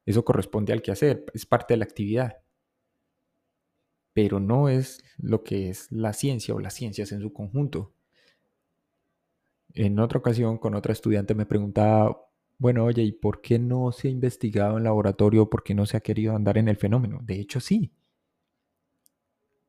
Eso 0.06 0.24
corresponde 0.24 0.72
al 0.72 0.82
quehacer, 0.82 1.26
es 1.34 1.46
parte 1.46 1.74
de 1.74 1.80
la 1.80 1.84
actividad. 1.84 2.38
Pero 4.14 4.40
no 4.40 4.70
es 4.70 5.04
lo 5.18 5.44
que 5.44 5.70
es 5.70 5.92
la 5.92 6.14
ciencia 6.14 6.56
o 6.56 6.60
las 6.60 6.74
ciencias 6.76 7.12
en 7.12 7.20
su 7.20 7.34
conjunto. 7.34 7.92
En 9.74 10.00
otra 10.00 10.20
ocasión, 10.20 10.58
con 10.58 10.74
otra 10.74 10.94
estudiante 10.94 11.36
me 11.36 11.46
preguntaba, 11.46 12.27
bueno, 12.60 12.86
oye, 12.86 13.04
¿y 13.04 13.12
por 13.12 13.42
qué 13.42 13.60
no 13.60 13.92
se 13.92 14.08
ha 14.08 14.12
investigado 14.12 14.78
en 14.78 14.84
laboratorio? 14.84 15.50
¿Por 15.50 15.64
qué 15.64 15.76
no 15.76 15.86
se 15.86 15.98
ha 15.98 16.02
querido 16.02 16.36
andar 16.36 16.58
en 16.58 16.68
el 16.68 16.78
fenómeno? 16.78 17.20
De 17.24 17.40
hecho, 17.40 17.60
sí. 17.60 17.92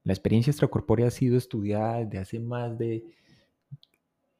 La 0.05 0.15
experiencia 0.15 0.51
extracorpórea 0.51 1.09
ha 1.09 1.11
sido 1.11 1.37
estudiada 1.37 1.99
desde 2.05 2.19
hace 2.19 2.41
más 2.41 2.79
de, 2.79 3.05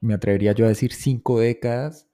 me 0.01 0.13
atrevería 0.13 0.53
yo 0.53 0.65
a 0.65 0.69
decir, 0.69 0.93
cinco 0.93 1.39
décadas. 1.39 2.07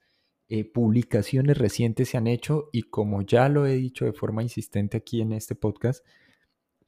Eh, 0.48 0.64
publicaciones 0.64 1.58
recientes 1.58 2.10
se 2.10 2.18
han 2.18 2.28
hecho 2.28 2.68
y 2.72 2.82
como 2.82 3.22
ya 3.22 3.48
lo 3.48 3.66
he 3.66 3.74
dicho 3.74 4.04
de 4.04 4.12
forma 4.12 4.42
insistente 4.42 4.96
aquí 4.98 5.20
en 5.20 5.32
este 5.32 5.56
podcast, 5.56 6.06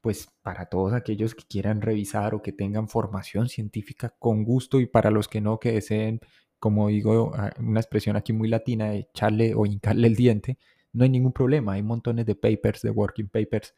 pues 0.01 0.29
para 0.43 0.67
todos 0.67 0.93
aquellos 0.93 1.35
que 1.35 1.45
quieran 1.49 1.83
revisar 1.83 2.35
o 2.35 2.43
que 2.43 2.53
tengan 2.53 2.89
formación 2.89 3.49
científica 3.49 4.15
con 4.19 4.45
gusto 4.45 4.81
y 4.81 4.87
para 4.87 5.11
los 5.11 5.27
que 5.27 5.41
no, 5.41 5.59
que 5.59 5.73
deseen 5.73 6.21
como 6.59 6.89
digo, 6.89 7.33
una 7.59 7.81
expresión 7.81 8.17
aquí 8.17 8.33
muy 8.33 8.49
latina 8.49 8.91
de 8.91 8.99
echarle 8.99 9.55
o 9.55 9.67
hincarle 9.67 10.09
el 10.09 10.17
diente, 10.17 10.59
no 10.93 11.05
hay 11.05 11.11
ningún 11.11 11.33
problema. 11.33 11.75
Hay 11.75 11.83
montones 11.83 12.27
de 12.27 12.35
papers, 12.35 12.83
de 12.83 12.91
working 12.91 13.29
papers, 13.29 13.75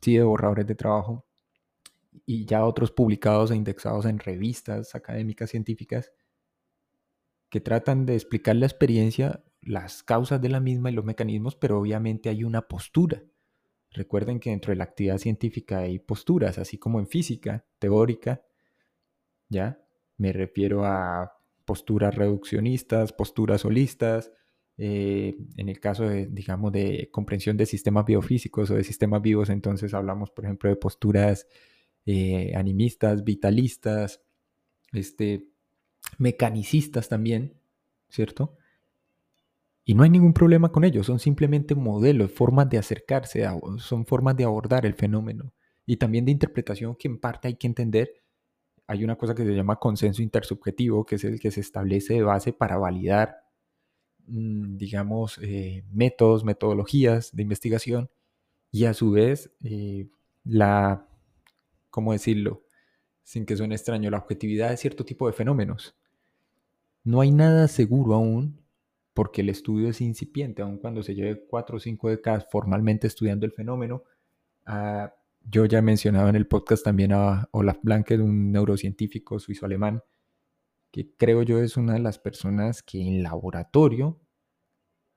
sí, 0.00 0.16
de 0.16 0.22
borradores 0.24 0.66
de 0.66 0.74
trabajo 0.74 1.26
y 2.26 2.44
ya 2.46 2.64
otros 2.64 2.90
publicados 2.90 3.50
e 3.50 3.56
indexados 3.56 4.04
en 4.06 4.18
revistas 4.18 4.94
académicas 4.94 5.50
científicas 5.50 6.12
que 7.50 7.60
tratan 7.60 8.04
de 8.06 8.14
explicar 8.14 8.56
la 8.56 8.66
experiencia, 8.66 9.42
las 9.62 10.02
causas 10.02 10.40
de 10.40 10.48
la 10.48 10.60
misma 10.60 10.90
y 10.90 10.94
los 10.94 11.04
mecanismos, 11.04 11.56
pero 11.56 11.78
obviamente 11.78 12.28
hay 12.28 12.44
una 12.44 12.62
postura. 12.62 13.22
Recuerden 13.90 14.38
que 14.38 14.50
dentro 14.50 14.72
de 14.72 14.76
la 14.76 14.84
actividad 14.84 15.18
científica 15.18 15.78
hay 15.78 15.98
posturas, 15.98 16.58
así 16.58 16.76
como 16.78 17.00
en 17.00 17.06
física 17.06 17.64
teórica, 17.78 18.42
¿ya? 19.48 19.80
Me 20.18 20.32
refiero 20.32 20.84
a 20.84 21.37
posturas 21.68 22.14
reduccionistas, 22.14 23.12
posturas 23.12 23.66
holistas, 23.66 24.32
eh, 24.78 25.36
en 25.58 25.68
el 25.68 25.80
caso 25.80 26.08
de, 26.08 26.26
digamos, 26.26 26.72
de 26.72 27.10
comprensión 27.12 27.58
de 27.58 27.66
sistemas 27.66 28.06
biofísicos 28.06 28.70
o 28.70 28.74
de 28.74 28.84
sistemas 28.84 29.20
vivos, 29.20 29.50
entonces 29.50 29.92
hablamos, 29.92 30.30
por 30.30 30.46
ejemplo, 30.46 30.70
de 30.70 30.76
posturas 30.76 31.46
eh, 32.06 32.54
animistas, 32.56 33.22
vitalistas, 33.22 34.22
este, 34.94 35.44
mecanicistas 36.16 37.10
también, 37.10 37.60
¿cierto? 38.08 38.56
Y 39.84 39.92
no 39.92 40.04
hay 40.04 40.10
ningún 40.10 40.32
problema 40.32 40.72
con 40.72 40.84
ellos, 40.84 41.04
son 41.04 41.18
simplemente 41.18 41.74
modelos, 41.74 42.32
formas 42.32 42.70
de 42.70 42.78
acercarse, 42.78 43.46
son 43.76 44.06
formas 44.06 44.38
de 44.38 44.44
abordar 44.44 44.86
el 44.86 44.94
fenómeno 44.94 45.52
y 45.84 45.98
también 45.98 46.24
de 46.24 46.32
interpretación 46.32 46.96
que 46.96 47.08
en 47.08 47.18
parte 47.18 47.48
hay 47.48 47.56
que 47.56 47.66
entender 47.66 48.14
hay 48.88 49.04
una 49.04 49.16
cosa 49.16 49.34
que 49.34 49.44
se 49.44 49.54
llama 49.54 49.76
consenso 49.76 50.22
intersubjetivo, 50.22 51.04
que 51.04 51.16
es 51.16 51.24
el 51.24 51.38
que 51.38 51.50
se 51.50 51.60
establece 51.60 52.14
de 52.14 52.22
base 52.22 52.54
para 52.54 52.78
validar, 52.78 53.44
mm, 54.26 54.78
digamos, 54.78 55.38
eh, 55.42 55.84
métodos, 55.92 56.42
metodologías 56.42 57.36
de 57.36 57.42
investigación 57.42 58.10
y 58.70 58.86
a 58.86 58.94
su 58.94 59.10
vez 59.10 59.52
eh, 59.62 60.08
la, 60.44 61.06
¿cómo 61.90 62.12
decirlo? 62.12 62.64
Sin 63.24 63.44
que 63.44 63.56
suene 63.56 63.74
extraño, 63.74 64.10
la 64.10 64.18
objetividad 64.18 64.70
de 64.70 64.78
cierto 64.78 65.04
tipo 65.04 65.26
de 65.26 65.34
fenómenos. 65.34 65.94
No 67.04 67.20
hay 67.20 67.30
nada 67.30 67.68
seguro 67.68 68.14
aún 68.14 68.62
porque 69.12 69.42
el 69.42 69.50
estudio 69.50 69.90
es 69.90 70.00
incipiente, 70.00 70.62
aun 70.62 70.78
cuando 70.78 71.02
se 71.02 71.14
lleve 71.14 71.44
cuatro 71.46 71.76
o 71.76 71.80
cinco 71.80 72.08
décadas 72.08 72.46
formalmente 72.50 73.06
estudiando 73.06 73.44
el 73.44 73.52
fenómeno, 73.52 74.04
ah, 74.64 75.12
yo 75.50 75.64
ya 75.64 75.78
he 75.78 75.82
mencionado 75.82 76.28
en 76.28 76.36
el 76.36 76.46
podcast 76.46 76.84
también 76.84 77.12
a 77.12 77.48
Olaf 77.52 77.78
Blanket, 77.82 78.20
un 78.20 78.52
neurocientífico 78.52 79.38
suizo-alemán, 79.38 80.02
que 80.90 81.10
creo 81.16 81.42
yo 81.42 81.58
es 81.60 81.76
una 81.76 81.94
de 81.94 82.00
las 82.00 82.18
personas 82.18 82.82
que 82.82 83.00
en 83.00 83.22
laboratorio 83.22 84.20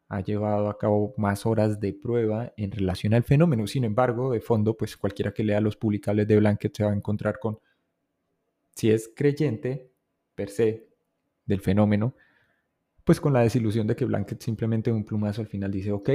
ha 0.08 0.22
llevado 0.22 0.70
a 0.70 0.78
cabo 0.78 1.14
más 1.18 1.46
horas 1.46 1.80
de 1.80 1.94
prueba 1.94 2.54
en 2.58 2.72
relación 2.72 3.14
al 3.14 3.24
fenómeno. 3.24 3.68
Sin 3.68 3.84
embargo, 3.84 4.32
de 4.32 4.42
fondo, 4.42 4.76
pues 4.76 4.98
cualquiera 4.98 5.34
que 5.34 5.44
lea 5.44 5.62
los 5.62 5.78
publicables 5.78 6.28
de 6.28 6.38
Blanket 6.38 6.76
se 6.76 6.84
va 6.84 6.92
a 6.92 6.96
encontrar 6.96 7.40
con, 7.40 7.60
si 8.76 8.92
es 8.92 9.12
creyente 9.16 9.92
per 10.36 10.50
se 10.50 10.90
del 11.46 11.62
fenómeno, 11.62 12.16
pues 13.04 13.20
con 13.20 13.34
la 13.34 13.42
desilusión 13.42 13.88
de 13.88 13.96
que 13.96 14.06
Blanket 14.06 14.42
simplemente 14.42 14.92
un 14.92 15.04
plumazo 15.04 15.42
al 15.42 15.48
final 15.48 15.72
dice, 15.72 15.92
ok, 15.92 16.10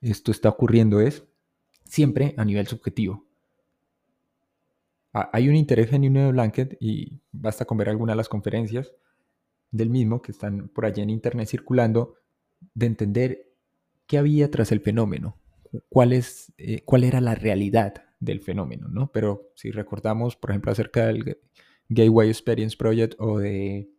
esto 0.00 0.32
está 0.32 0.48
ocurriendo 0.48 1.00
es 1.00 1.24
siempre 1.84 2.34
a 2.36 2.44
nivel 2.44 2.66
subjetivo. 2.66 3.27
Hay 5.12 5.48
un 5.48 5.56
interés 5.56 5.88
genuino 5.88 6.20
de 6.20 6.32
Blanket 6.32 6.76
y 6.80 7.22
basta 7.32 7.64
con 7.64 7.78
ver 7.78 7.88
algunas 7.88 8.14
de 8.14 8.18
las 8.18 8.28
conferencias 8.28 8.92
del 9.70 9.90
mismo 9.90 10.22
que 10.22 10.32
están 10.32 10.68
por 10.68 10.84
allí 10.84 11.02
en 11.02 11.10
internet 11.10 11.48
circulando 11.48 12.14
de 12.74 12.86
entender 12.86 13.52
qué 14.06 14.18
había 14.18 14.50
tras 14.50 14.72
el 14.72 14.80
fenómeno, 14.80 15.38
cuál, 15.88 16.12
es, 16.12 16.52
eh, 16.58 16.82
cuál 16.84 17.04
era 17.04 17.20
la 17.20 17.34
realidad 17.34 18.04
del 18.20 18.40
fenómeno, 18.40 18.88
¿no? 18.88 19.12
Pero 19.12 19.52
si 19.54 19.70
recordamos, 19.70 20.36
por 20.36 20.50
ejemplo, 20.50 20.72
acerca 20.72 21.06
del 21.06 21.38
Gateway 21.88 22.28
Experience 22.28 22.76
Project 22.76 23.14
o 23.18 23.38
de, 23.38 23.90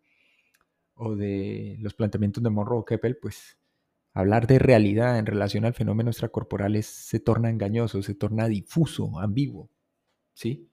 o 0.95 1.15
de 1.15 1.77
los 1.79 1.93
planteamientos 1.93 2.43
de 2.43 2.49
Monroe 2.49 2.83
Keppel, 2.85 3.17
pues 3.17 3.57
hablar 4.13 4.47
de 4.47 4.59
realidad 4.59 5.17
en 5.17 5.25
relación 5.25 5.65
al 5.65 5.73
fenómeno 5.73 6.09
extracorporal 6.09 6.81
se 6.83 7.19
torna 7.19 7.49
engañoso, 7.49 8.01
se 8.01 8.15
torna 8.15 8.47
difuso, 8.47 9.19
ambiguo, 9.19 9.71
¿sí? 10.33 10.68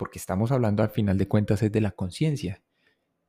Porque 0.00 0.18
estamos 0.18 0.50
hablando 0.50 0.82
al 0.82 0.88
final 0.88 1.18
de 1.18 1.28
cuentas 1.28 1.62
es 1.62 1.70
de 1.70 1.82
la 1.82 1.90
conciencia, 1.90 2.62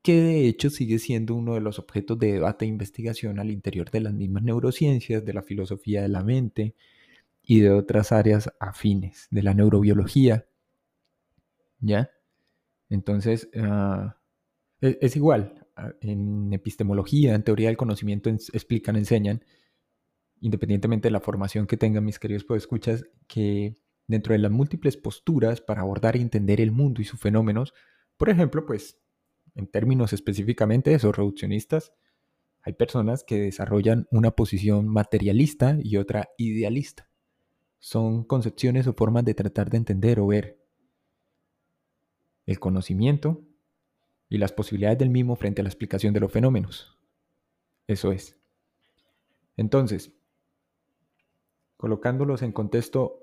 que 0.01 0.21
de 0.21 0.47
hecho 0.47 0.69
sigue 0.69 0.99
siendo 0.99 1.35
uno 1.35 1.55
de 1.55 1.59
los 1.59 1.79
objetos 1.79 2.17
de 2.17 2.31
debate 2.31 2.63
e 2.63 2.69
investigación 2.69 3.39
al 3.39 3.51
interior 3.51 3.91
de 3.91 3.99
las 3.99 4.13
mismas 4.13 4.43
neurociencias, 4.43 5.25
de 5.25 5.33
la 5.33 5.41
filosofía 5.41 6.01
de 6.01 6.07
la 6.07 6.23
mente 6.23 6.73
y 7.43 7.59
de 7.59 7.71
otras 7.71 8.13
áreas 8.13 8.53
afines, 8.57 9.27
de 9.31 9.43
la 9.43 9.53
neurobiología. 9.53 10.45
¿Ya? 11.81 12.09
Entonces, 12.87 13.49
ah, 13.57 14.15
e, 14.79 14.97
es, 15.01 15.17
igual, 15.17 15.67
ah, 15.75 15.91
en 15.99 16.53
epistemología, 16.53 17.35
en 17.35 17.43
teoría 17.43 17.67
del 17.67 17.75
conocimiento, 17.75 18.29
explican, 18.29 18.95
enseñan, 18.95 19.43
independientemente 20.39 21.09
de 21.09 21.11
la 21.11 21.19
formación 21.19 21.67
que 21.67 21.75
tengan 21.75 22.05
mis 22.05 22.17
queridos 22.17 22.45
escuchas, 22.55 23.03
que 23.27 23.75
dentro 24.11 24.33
de 24.33 24.39
las 24.39 24.51
múltiples 24.51 24.97
posturas 24.97 25.61
para 25.61 25.81
abordar 25.81 26.15
y 26.15 26.21
entender 26.21 26.61
el 26.61 26.71
mundo 26.71 27.01
y 27.01 27.05
sus 27.05 27.19
fenómenos, 27.19 27.73
por 28.17 28.29
ejemplo, 28.29 28.65
pues 28.65 28.99
en 29.55 29.67
términos 29.67 30.13
específicamente 30.13 30.91
de 30.91 30.97
esos 30.97 31.15
reduccionistas, 31.15 31.93
hay 32.61 32.73
personas 32.73 33.23
que 33.23 33.39
desarrollan 33.39 34.07
una 34.11 34.31
posición 34.31 34.87
materialista 34.87 35.77
y 35.81 35.97
otra 35.97 36.29
idealista. 36.37 37.09
Son 37.79 38.23
concepciones 38.23 38.85
o 38.85 38.93
formas 38.93 39.25
de 39.25 39.33
tratar 39.33 39.71
de 39.71 39.77
entender 39.77 40.19
o 40.19 40.27
ver 40.27 40.63
el 42.45 42.59
conocimiento 42.59 43.41
y 44.29 44.37
las 44.37 44.51
posibilidades 44.51 44.99
del 44.99 45.09
mismo 45.09 45.35
frente 45.35 45.61
a 45.61 45.63
la 45.63 45.69
explicación 45.69 46.13
de 46.13 46.19
los 46.19 46.31
fenómenos. 46.31 46.97
Eso 47.87 48.11
es. 48.11 48.37
Entonces, 49.57 50.13
colocándolos 51.77 52.43
en 52.43 52.51
contexto, 52.51 53.20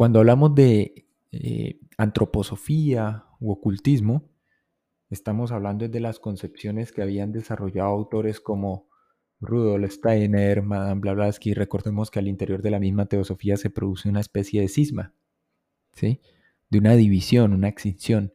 cuando 0.00 0.20
hablamos 0.20 0.54
de 0.54 1.10
eh, 1.30 1.78
antroposofía 1.98 3.26
u 3.38 3.52
ocultismo, 3.52 4.30
Estamos 5.10 5.52
hablando 5.52 5.86
de 5.86 6.00
las 6.00 6.18
concepciones 6.18 6.90
que 6.90 7.02
habían 7.02 7.32
desarrollado 7.32 7.90
autores 7.90 8.40
como 8.40 8.88
Rudolf 9.40 9.92
Steiner, 9.92 10.62
Madame 10.62 11.02
Blavatsky. 11.02 11.52
Recordemos 11.52 12.10
que 12.10 12.18
al 12.18 12.28
interior 12.28 12.62
de 12.62 12.70
la 12.70 12.80
misma 12.80 13.04
teosofía 13.04 13.58
se 13.58 13.68
produce 13.68 14.08
una 14.08 14.20
especie 14.20 14.62
de 14.62 14.68
cisma, 14.68 15.12
¿sí? 15.92 16.22
de 16.70 16.78
una 16.78 16.96
división, 16.96 17.52
una 17.52 17.68
extinción 17.68 18.32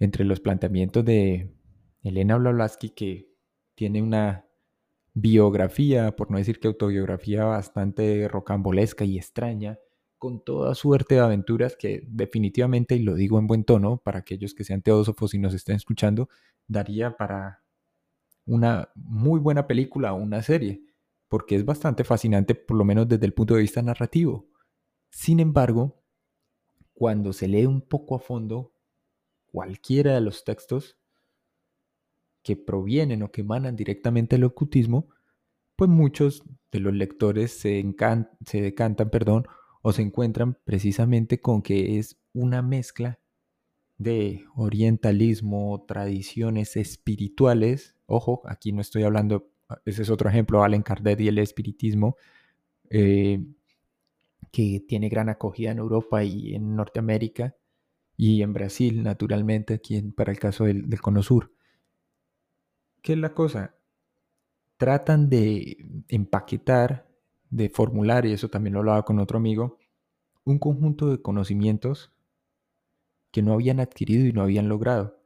entre 0.00 0.26
los 0.26 0.40
planteamientos 0.40 1.02
de 1.02 1.54
Elena 2.02 2.36
Blavatsky, 2.36 2.90
que 2.90 3.32
tiene 3.74 4.02
una 4.02 4.44
biografía, 5.14 6.14
por 6.14 6.30
no 6.30 6.36
decir 6.36 6.60
que 6.60 6.68
autobiografía 6.68 7.44
bastante 7.44 8.28
rocambolesca 8.28 9.06
y 9.06 9.16
extraña, 9.16 9.78
con 10.22 10.44
toda 10.44 10.76
suerte 10.76 11.16
de 11.16 11.20
aventuras 11.20 11.74
que 11.74 12.04
definitivamente, 12.06 12.94
y 12.94 13.00
lo 13.00 13.16
digo 13.16 13.40
en 13.40 13.48
buen 13.48 13.64
tono, 13.64 13.96
para 13.96 14.20
aquellos 14.20 14.54
que 14.54 14.62
sean 14.62 14.80
teósofos 14.80 15.34
y 15.34 15.38
nos 15.40 15.52
estén 15.52 15.74
escuchando, 15.74 16.28
daría 16.68 17.16
para 17.16 17.64
una 18.46 18.88
muy 18.94 19.40
buena 19.40 19.66
película 19.66 20.12
o 20.12 20.22
una 20.22 20.40
serie, 20.40 20.80
porque 21.26 21.56
es 21.56 21.64
bastante 21.64 22.04
fascinante, 22.04 22.54
por 22.54 22.76
lo 22.76 22.84
menos 22.84 23.08
desde 23.08 23.26
el 23.26 23.34
punto 23.34 23.54
de 23.54 23.62
vista 23.62 23.82
narrativo. 23.82 24.46
Sin 25.10 25.40
embargo, 25.40 26.00
cuando 26.94 27.32
se 27.32 27.48
lee 27.48 27.66
un 27.66 27.80
poco 27.80 28.14
a 28.14 28.20
fondo 28.20 28.76
cualquiera 29.50 30.14
de 30.14 30.20
los 30.20 30.44
textos 30.44 31.00
que 32.44 32.54
provienen 32.56 33.24
o 33.24 33.32
que 33.32 33.40
emanan 33.40 33.74
directamente 33.74 34.36
del 34.36 34.44
ocultismo, 34.44 35.08
pues 35.74 35.90
muchos 35.90 36.44
de 36.70 36.78
los 36.78 36.94
lectores 36.94 37.50
se, 37.50 37.84
se 38.46 38.62
decantan 38.62 39.10
perdón, 39.10 39.48
o 39.82 39.92
se 39.92 40.02
encuentran 40.02 40.56
precisamente 40.64 41.40
con 41.40 41.60
que 41.60 41.98
es 41.98 42.16
una 42.32 42.62
mezcla 42.62 43.18
de 43.98 44.44
orientalismo, 44.54 45.84
tradiciones 45.86 46.76
espirituales. 46.76 47.96
Ojo, 48.06 48.42
aquí 48.46 48.72
no 48.72 48.80
estoy 48.80 49.02
hablando, 49.02 49.50
ese 49.84 50.02
es 50.02 50.10
otro 50.10 50.28
ejemplo, 50.28 50.62
Allen 50.62 50.82
Kardec 50.82 51.20
y 51.20 51.28
el 51.28 51.38
espiritismo, 51.38 52.16
eh, 52.90 53.44
que 54.50 54.84
tiene 54.86 55.08
gran 55.08 55.28
acogida 55.28 55.72
en 55.72 55.78
Europa 55.78 56.22
y 56.24 56.54
en 56.54 56.76
Norteamérica 56.76 57.56
y 58.16 58.42
en 58.42 58.52
Brasil, 58.52 59.02
naturalmente, 59.02 59.74
aquí 59.74 60.00
para 60.02 60.32
el 60.32 60.38
caso 60.38 60.64
del, 60.64 60.88
del 60.88 61.00
Cono 61.00 61.22
Sur. 61.22 61.52
¿Qué 63.02 63.14
es 63.14 63.18
la 63.18 63.34
cosa? 63.34 63.74
Tratan 64.76 65.28
de 65.28 66.04
empaquetar 66.08 67.11
de 67.52 67.68
formular, 67.68 68.24
y 68.24 68.32
eso 68.32 68.48
también 68.48 68.72
lo 68.72 68.80
hablaba 68.80 69.04
con 69.04 69.18
otro 69.18 69.36
amigo, 69.36 69.78
un 70.44 70.58
conjunto 70.58 71.10
de 71.10 71.20
conocimientos 71.20 72.10
que 73.30 73.42
no 73.42 73.52
habían 73.52 73.78
adquirido 73.78 74.26
y 74.26 74.32
no 74.32 74.42
habían 74.42 74.68
logrado, 74.68 75.20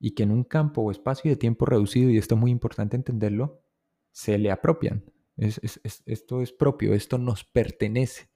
y 0.00 0.12
que 0.12 0.22
en 0.22 0.32
un 0.32 0.44
campo 0.44 0.80
o 0.80 0.90
espacio 0.90 1.30
de 1.30 1.36
tiempo 1.36 1.66
reducido, 1.66 2.10
y 2.10 2.16
esto 2.16 2.34
es 2.34 2.40
muy 2.40 2.50
importante 2.50 2.96
entenderlo, 2.96 3.60
se 4.12 4.38
le 4.38 4.50
apropian. 4.50 5.04
esto 5.36 6.40
es 6.40 6.52
propio, 6.52 6.94
esto 6.94 7.18
nos 7.18 7.44
pertenece. 7.44 8.30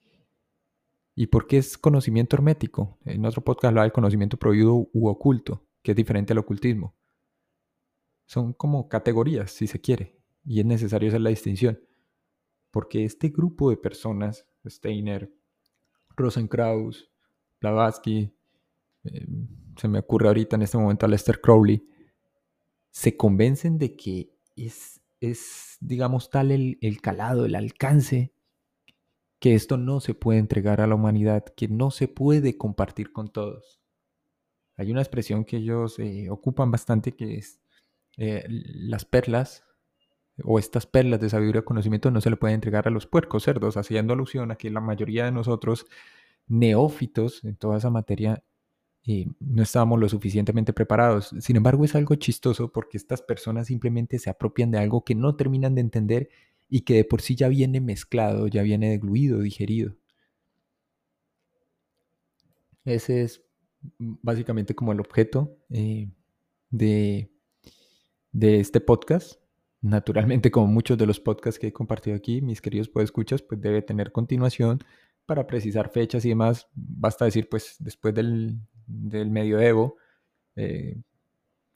¿Y 1.15 1.29
por 1.29 1.47
qué 1.47 1.57
es 1.57 1.79
conocimiento 1.79 2.37
hermético? 2.37 2.99
En 3.07 3.25
otro 3.25 3.43
podcast 3.43 3.71
hablaba 3.71 3.85
del 3.85 3.93
conocimiento 3.93 4.37
prohibido 4.37 4.75
u 4.93 5.09
oculto, 5.09 5.67
que 5.83 5.93
es 5.93 5.97
diferente 5.97 6.35
al 6.35 6.39
ocultismo. 6.39 6.95
Son 8.27 8.53
como 8.53 8.91
categorías, 8.91 9.53
si 9.53 9.67
se 9.67 9.81
quiere, 9.81 10.19
y 10.45 10.61
es 10.61 10.67
necesario 10.67 11.09
hacer 11.09 11.23
la 11.23 11.31
distinción 11.31 11.81
porque 12.71 13.05
este 13.05 13.29
grupo 13.29 13.71
de 13.71 13.77
personas, 13.77 14.47
Steiner, 14.67 15.33
Rosenkraus, 16.17 17.11
Blavatsky, 17.61 18.33
eh, 19.05 19.27
se 19.77 19.89
me 19.89 19.99
ocurre 19.99 20.29
ahorita 20.29 20.57
en 20.57 20.63
este 20.63 20.79
momento 20.79 21.07
a 21.07 21.09
Lester 21.09 21.41
Crowley, 21.41 21.87
se 22.91 23.17
convencen 23.17 23.79
de 23.79 23.97
que 23.97 24.33
es, 24.57 25.01
es 25.21 25.77
digamos, 25.81 26.31
tal 26.31 26.51
el, 26.51 27.01
calado, 27.01 27.47
el 27.47 27.55
alcance, 27.55 28.33
que 29.39 29.55
esto 29.55 29.77
no 29.79 30.01
se 30.01 30.15
puede 30.15 30.39
entregar 30.39 30.81
a 30.81 30.87
la 30.87 30.95
humanidad, 30.95 31.45
que 31.57 31.69
no 31.69 31.91
se 31.91 32.09
puede 32.09 32.59
compartir 32.59 33.13
con 33.13 33.29
todos. 33.29 33.81
Hay 34.77 34.91
una 34.91 35.01
expresión 35.01 35.45
que 35.45 35.59
ellos 35.59 35.99
eh, 35.99 36.29
ocupan 36.31 36.71
bastante 36.71 37.13
que 37.13 37.37
es 37.37 37.61
eh, 38.17 38.45
las 38.49 39.05
perlas 39.05 39.65
o 40.45 40.59
estas 40.59 40.87
perlas 40.87 41.21
de 41.21 41.31
sabiduría 41.31 41.61
y 41.61 41.65
conocimiento 41.65 42.11
no 42.11 42.21
se 42.21 42.31
le 42.31 42.37
puede 42.37 42.55
entregar 42.55 42.89
a 42.89 42.91
los 42.91 43.07
puercos 43.07 43.45
cerdos, 43.45 43.77
haciendo 43.77 44.13
alusión 44.15 44.51
a 44.51 44.57
que 44.57 44.71
la 44.71 44.81
mayoría 44.81 45.25
de 45.25 45.33
nosotros, 45.33 45.87
neófitos 46.49 47.45
en 47.45 47.57
toda 47.57 47.79
esa 47.79 47.91
materia, 47.91 48.43
eh, 49.07 49.27
no 49.41 49.63
estábamos 49.63 49.99
lo 49.99 50.09
suficientemente 50.09 50.73
preparados. 50.73 51.35
Sin 51.41 51.57
embargo, 51.57 51.85
es 51.85 51.95
algo 51.95 52.15
chistoso 52.17 52.71
porque 52.73 52.97
estas 52.97 53.23
personas 53.23 53.69
simplemente 53.69 54.19
se 54.19 54.31
apropian 54.31 54.71
de 54.71 54.79
algo 54.79 55.05
que 55.05 55.15
no 55.15 55.37
terminan 55.37 55.75
de 55.75 55.81
entender 55.81 56.29
y 56.69 56.83
que 56.83 56.95
de 56.95 57.05
por 57.05 57.23
sí 57.23 57.35
ya 57.35 57.49
viene 57.49 57.81
mezclado, 57.81 58.47
ya 58.47 58.63
viene 58.63 58.91
degluido, 58.91 59.41
digerido. 59.41 59.95
Ese 62.85 63.23
es 63.23 63.43
básicamente 63.99 64.75
como 64.75 64.93
el 64.93 65.01
objeto 65.01 65.57
eh, 65.71 66.09
de, 66.71 67.31
de 68.33 68.61
este 68.61 68.81
podcast. 68.81 69.41
Naturalmente, 69.83 70.51
como 70.51 70.67
muchos 70.67 70.99
de 70.99 71.07
los 71.07 71.21
podcasts 71.21 71.59
que 71.59 71.69
he 71.69 71.73
compartido 71.73 72.17
aquí, 72.17 72.43
mis 72.43 72.61
queridos 72.61 72.91
escuchas, 72.97 73.43
pues 73.43 73.61
debe 73.61 73.81
tener 73.81 74.13
continuación 74.13 74.81
para 75.25 75.47
precisar 75.47 75.91
fechas 75.91 76.25
y 76.25 76.31
demás. 76.31 76.69
Basta 76.75 77.25
decir, 77.25 77.49
pues, 77.49 77.77
después 77.79 78.15
del, 78.15 78.59
del 78.87 79.31
medioevo, 79.31 79.97
eh, 80.57 81.01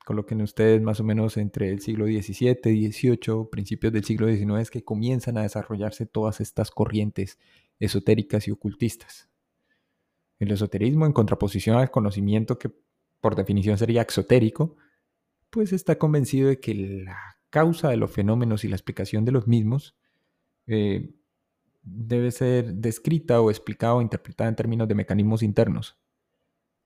coloquen 0.04 0.42
ustedes 0.42 0.82
más 0.82 1.00
o 1.00 1.04
menos 1.04 1.38
entre 1.38 1.70
el 1.70 1.80
siglo 1.80 2.04
XVII, 2.04 2.58
XVIII, 2.62 3.48
principios 3.50 3.92
del 3.92 4.04
siglo 4.04 4.28
XIX, 4.28 4.70
que 4.70 4.84
comienzan 4.84 5.38
a 5.38 5.42
desarrollarse 5.42 6.04
todas 6.04 6.40
estas 6.40 6.70
corrientes 6.70 7.38
esotéricas 7.78 8.46
y 8.48 8.50
ocultistas. 8.50 9.30
El 10.38 10.50
esoterismo, 10.50 11.06
en 11.06 11.12
contraposición 11.12 11.76
al 11.76 11.90
conocimiento 11.90 12.58
que 12.58 12.70
por 13.20 13.34
definición 13.34 13.78
sería 13.78 14.02
exotérico, 14.02 14.76
pues 15.48 15.72
está 15.72 15.96
convencido 15.96 16.48
de 16.48 16.60
que 16.60 16.74
la 16.74 17.33
causa 17.54 17.88
de 17.88 17.96
los 17.96 18.10
fenómenos 18.10 18.64
y 18.64 18.68
la 18.68 18.74
explicación 18.74 19.24
de 19.24 19.30
los 19.30 19.46
mismos 19.46 19.94
eh, 20.66 21.14
debe 21.84 22.32
ser 22.32 22.74
descrita 22.74 23.40
o 23.40 23.48
explicada 23.48 23.94
o 23.94 24.02
interpretada 24.02 24.48
en 24.48 24.56
términos 24.56 24.88
de 24.88 24.96
mecanismos 24.96 25.40
internos. 25.44 25.96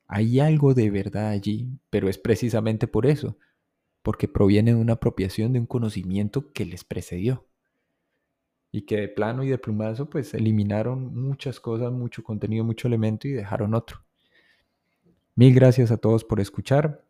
Hay 0.07 0.41
algo 0.41 0.75
de 0.75 0.91
verdad 0.91 1.31
allí, 1.31 1.71
pero 1.89 2.11
es 2.11 2.19
precisamente 2.19 2.87
por 2.87 3.07
eso, 3.07 3.39
porque 4.03 4.29
proviene 4.29 4.75
de 4.75 4.79
una 4.79 4.93
apropiación 4.93 5.55
de 5.55 5.61
un 5.61 5.67
conocimiento 5.67 6.53
que 6.53 6.67
les 6.67 6.85
precedió. 6.85 7.47
Y 8.71 8.83
que 8.83 8.99
de 8.99 9.09
plano 9.09 9.45
y 9.45 9.49
de 9.49 9.57
plumazo 9.57 10.11
pues 10.11 10.35
eliminaron 10.35 11.15
muchas 11.15 11.61
cosas, 11.61 11.91
mucho 11.93 12.23
contenido, 12.23 12.63
mucho 12.63 12.89
elemento 12.89 13.27
y 13.27 13.33
dejaron 13.33 13.73
otro. 13.73 14.05
Mil 15.35 15.55
gracias 15.55 15.91
a 15.91 15.97
todos 15.97 16.25
por 16.25 16.41
escuchar 16.41 17.08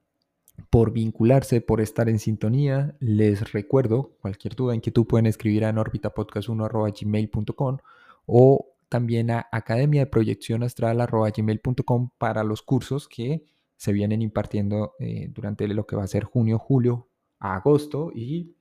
por 0.71 0.93
vincularse, 0.93 1.61
por 1.61 1.81
estar 1.81 2.09
en 2.09 2.19
sintonía. 2.19 2.97
Les 3.01 3.53
recuerdo, 3.53 4.13
cualquier 4.21 4.55
duda, 4.55 4.75
inquietud 4.75 5.07
pueden 5.07 5.27
escribir 5.27 5.65
a 5.65 5.73
norbitapodcast1.gmail.com 5.73 7.79
o 8.27 8.67
también 8.89 9.31
a 9.31 9.47
academia 9.53 10.03
de 10.03 10.07
proyección 10.07 10.63
astral.gmail.com 10.63 12.11
para 12.19 12.45
los 12.45 12.63
cursos 12.63 13.09
que 13.09 13.45
se 13.77 13.93
vienen 13.93 14.23
impartiendo 14.23 14.95
eh, 14.99 15.31
durante 15.33 15.69
lo 15.69 15.87
que 15.87 15.97
va 15.97 16.05
a 16.05 16.09
ser 16.09 16.25
junio, 16.25 16.59
julio, 16.59 17.09
agosto 17.39 18.11
y 18.15 18.55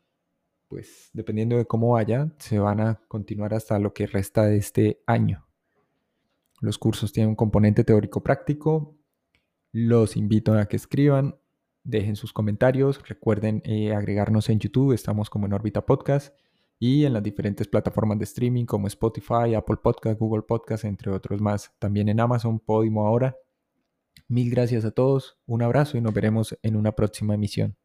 pues 0.68 1.10
dependiendo 1.14 1.58
de 1.58 1.66
cómo 1.66 1.94
vaya, 1.94 2.30
se 2.40 2.60
van 2.60 2.82
a 2.82 3.00
continuar 3.08 3.54
hasta 3.54 3.80
lo 3.80 3.94
que 3.94 4.06
resta 4.06 4.46
de 4.46 4.58
este 4.58 5.02
año. 5.06 5.48
Los 6.60 6.78
cursos 6.78 7.14
tienen 7.14 7.30
un 7.30 7.36
componente 7.36 7.84
teórico 7.84 8.22
práctico. 8.22 8.96
Los 9.72 10.18
invito 10.18 10.54
a 10.54 10.66
que 10.66 10.76
escriban 10.76 11.36
dejen 11.88 12.18
sus 12.18 12.34
comentarios, 12.34 13.02
recuerden 13.08 13.62
eh, 13.66 13.94
agregarnos 13.94 14.50
en 14.50 14.60
YouTube, 14.60 14.92
estamos 14.92 15.30
como 15.30 15.46
en 15.46 15.54
órbita 15.54 15.86
podcast 15.86 16.36
y 16.80 17.06
en 17.06 17.14
las 17.14 17.24
diferentes 17.24 17.68
plataformas 17.68 18.20
de 18.20 18.26
streaming 18.26 18.66
como 18.66 18.88
Spotify, 18.88 19.56
Apple 19.56 19.78
Podcast, 19.82 20.20
Google 20.20 20.44
Podcast, 20.44 20.84
entre 20.84 21.12
otros 21.12 21.42
más, 21.42 21.72
también 21.80 22.10
en 22.10 22.20
Amazon, 22.20 22.60
Podimo 22.60 23.08
ahora. 23.08 23.38
Mil 24.28 24.52
gracias 24.52 24.84
a 24.84 24.92
todos, 24.92 25.40
un 25.46 25.62
abrazo 25.62 25.98
y 25.98 26.02
nos 26.02 26.14
veremos 26.14 26.58
en 26.62 26.76
una 26.76 26.92
próxima 26.92 27.34
emisión. 27.34 27.78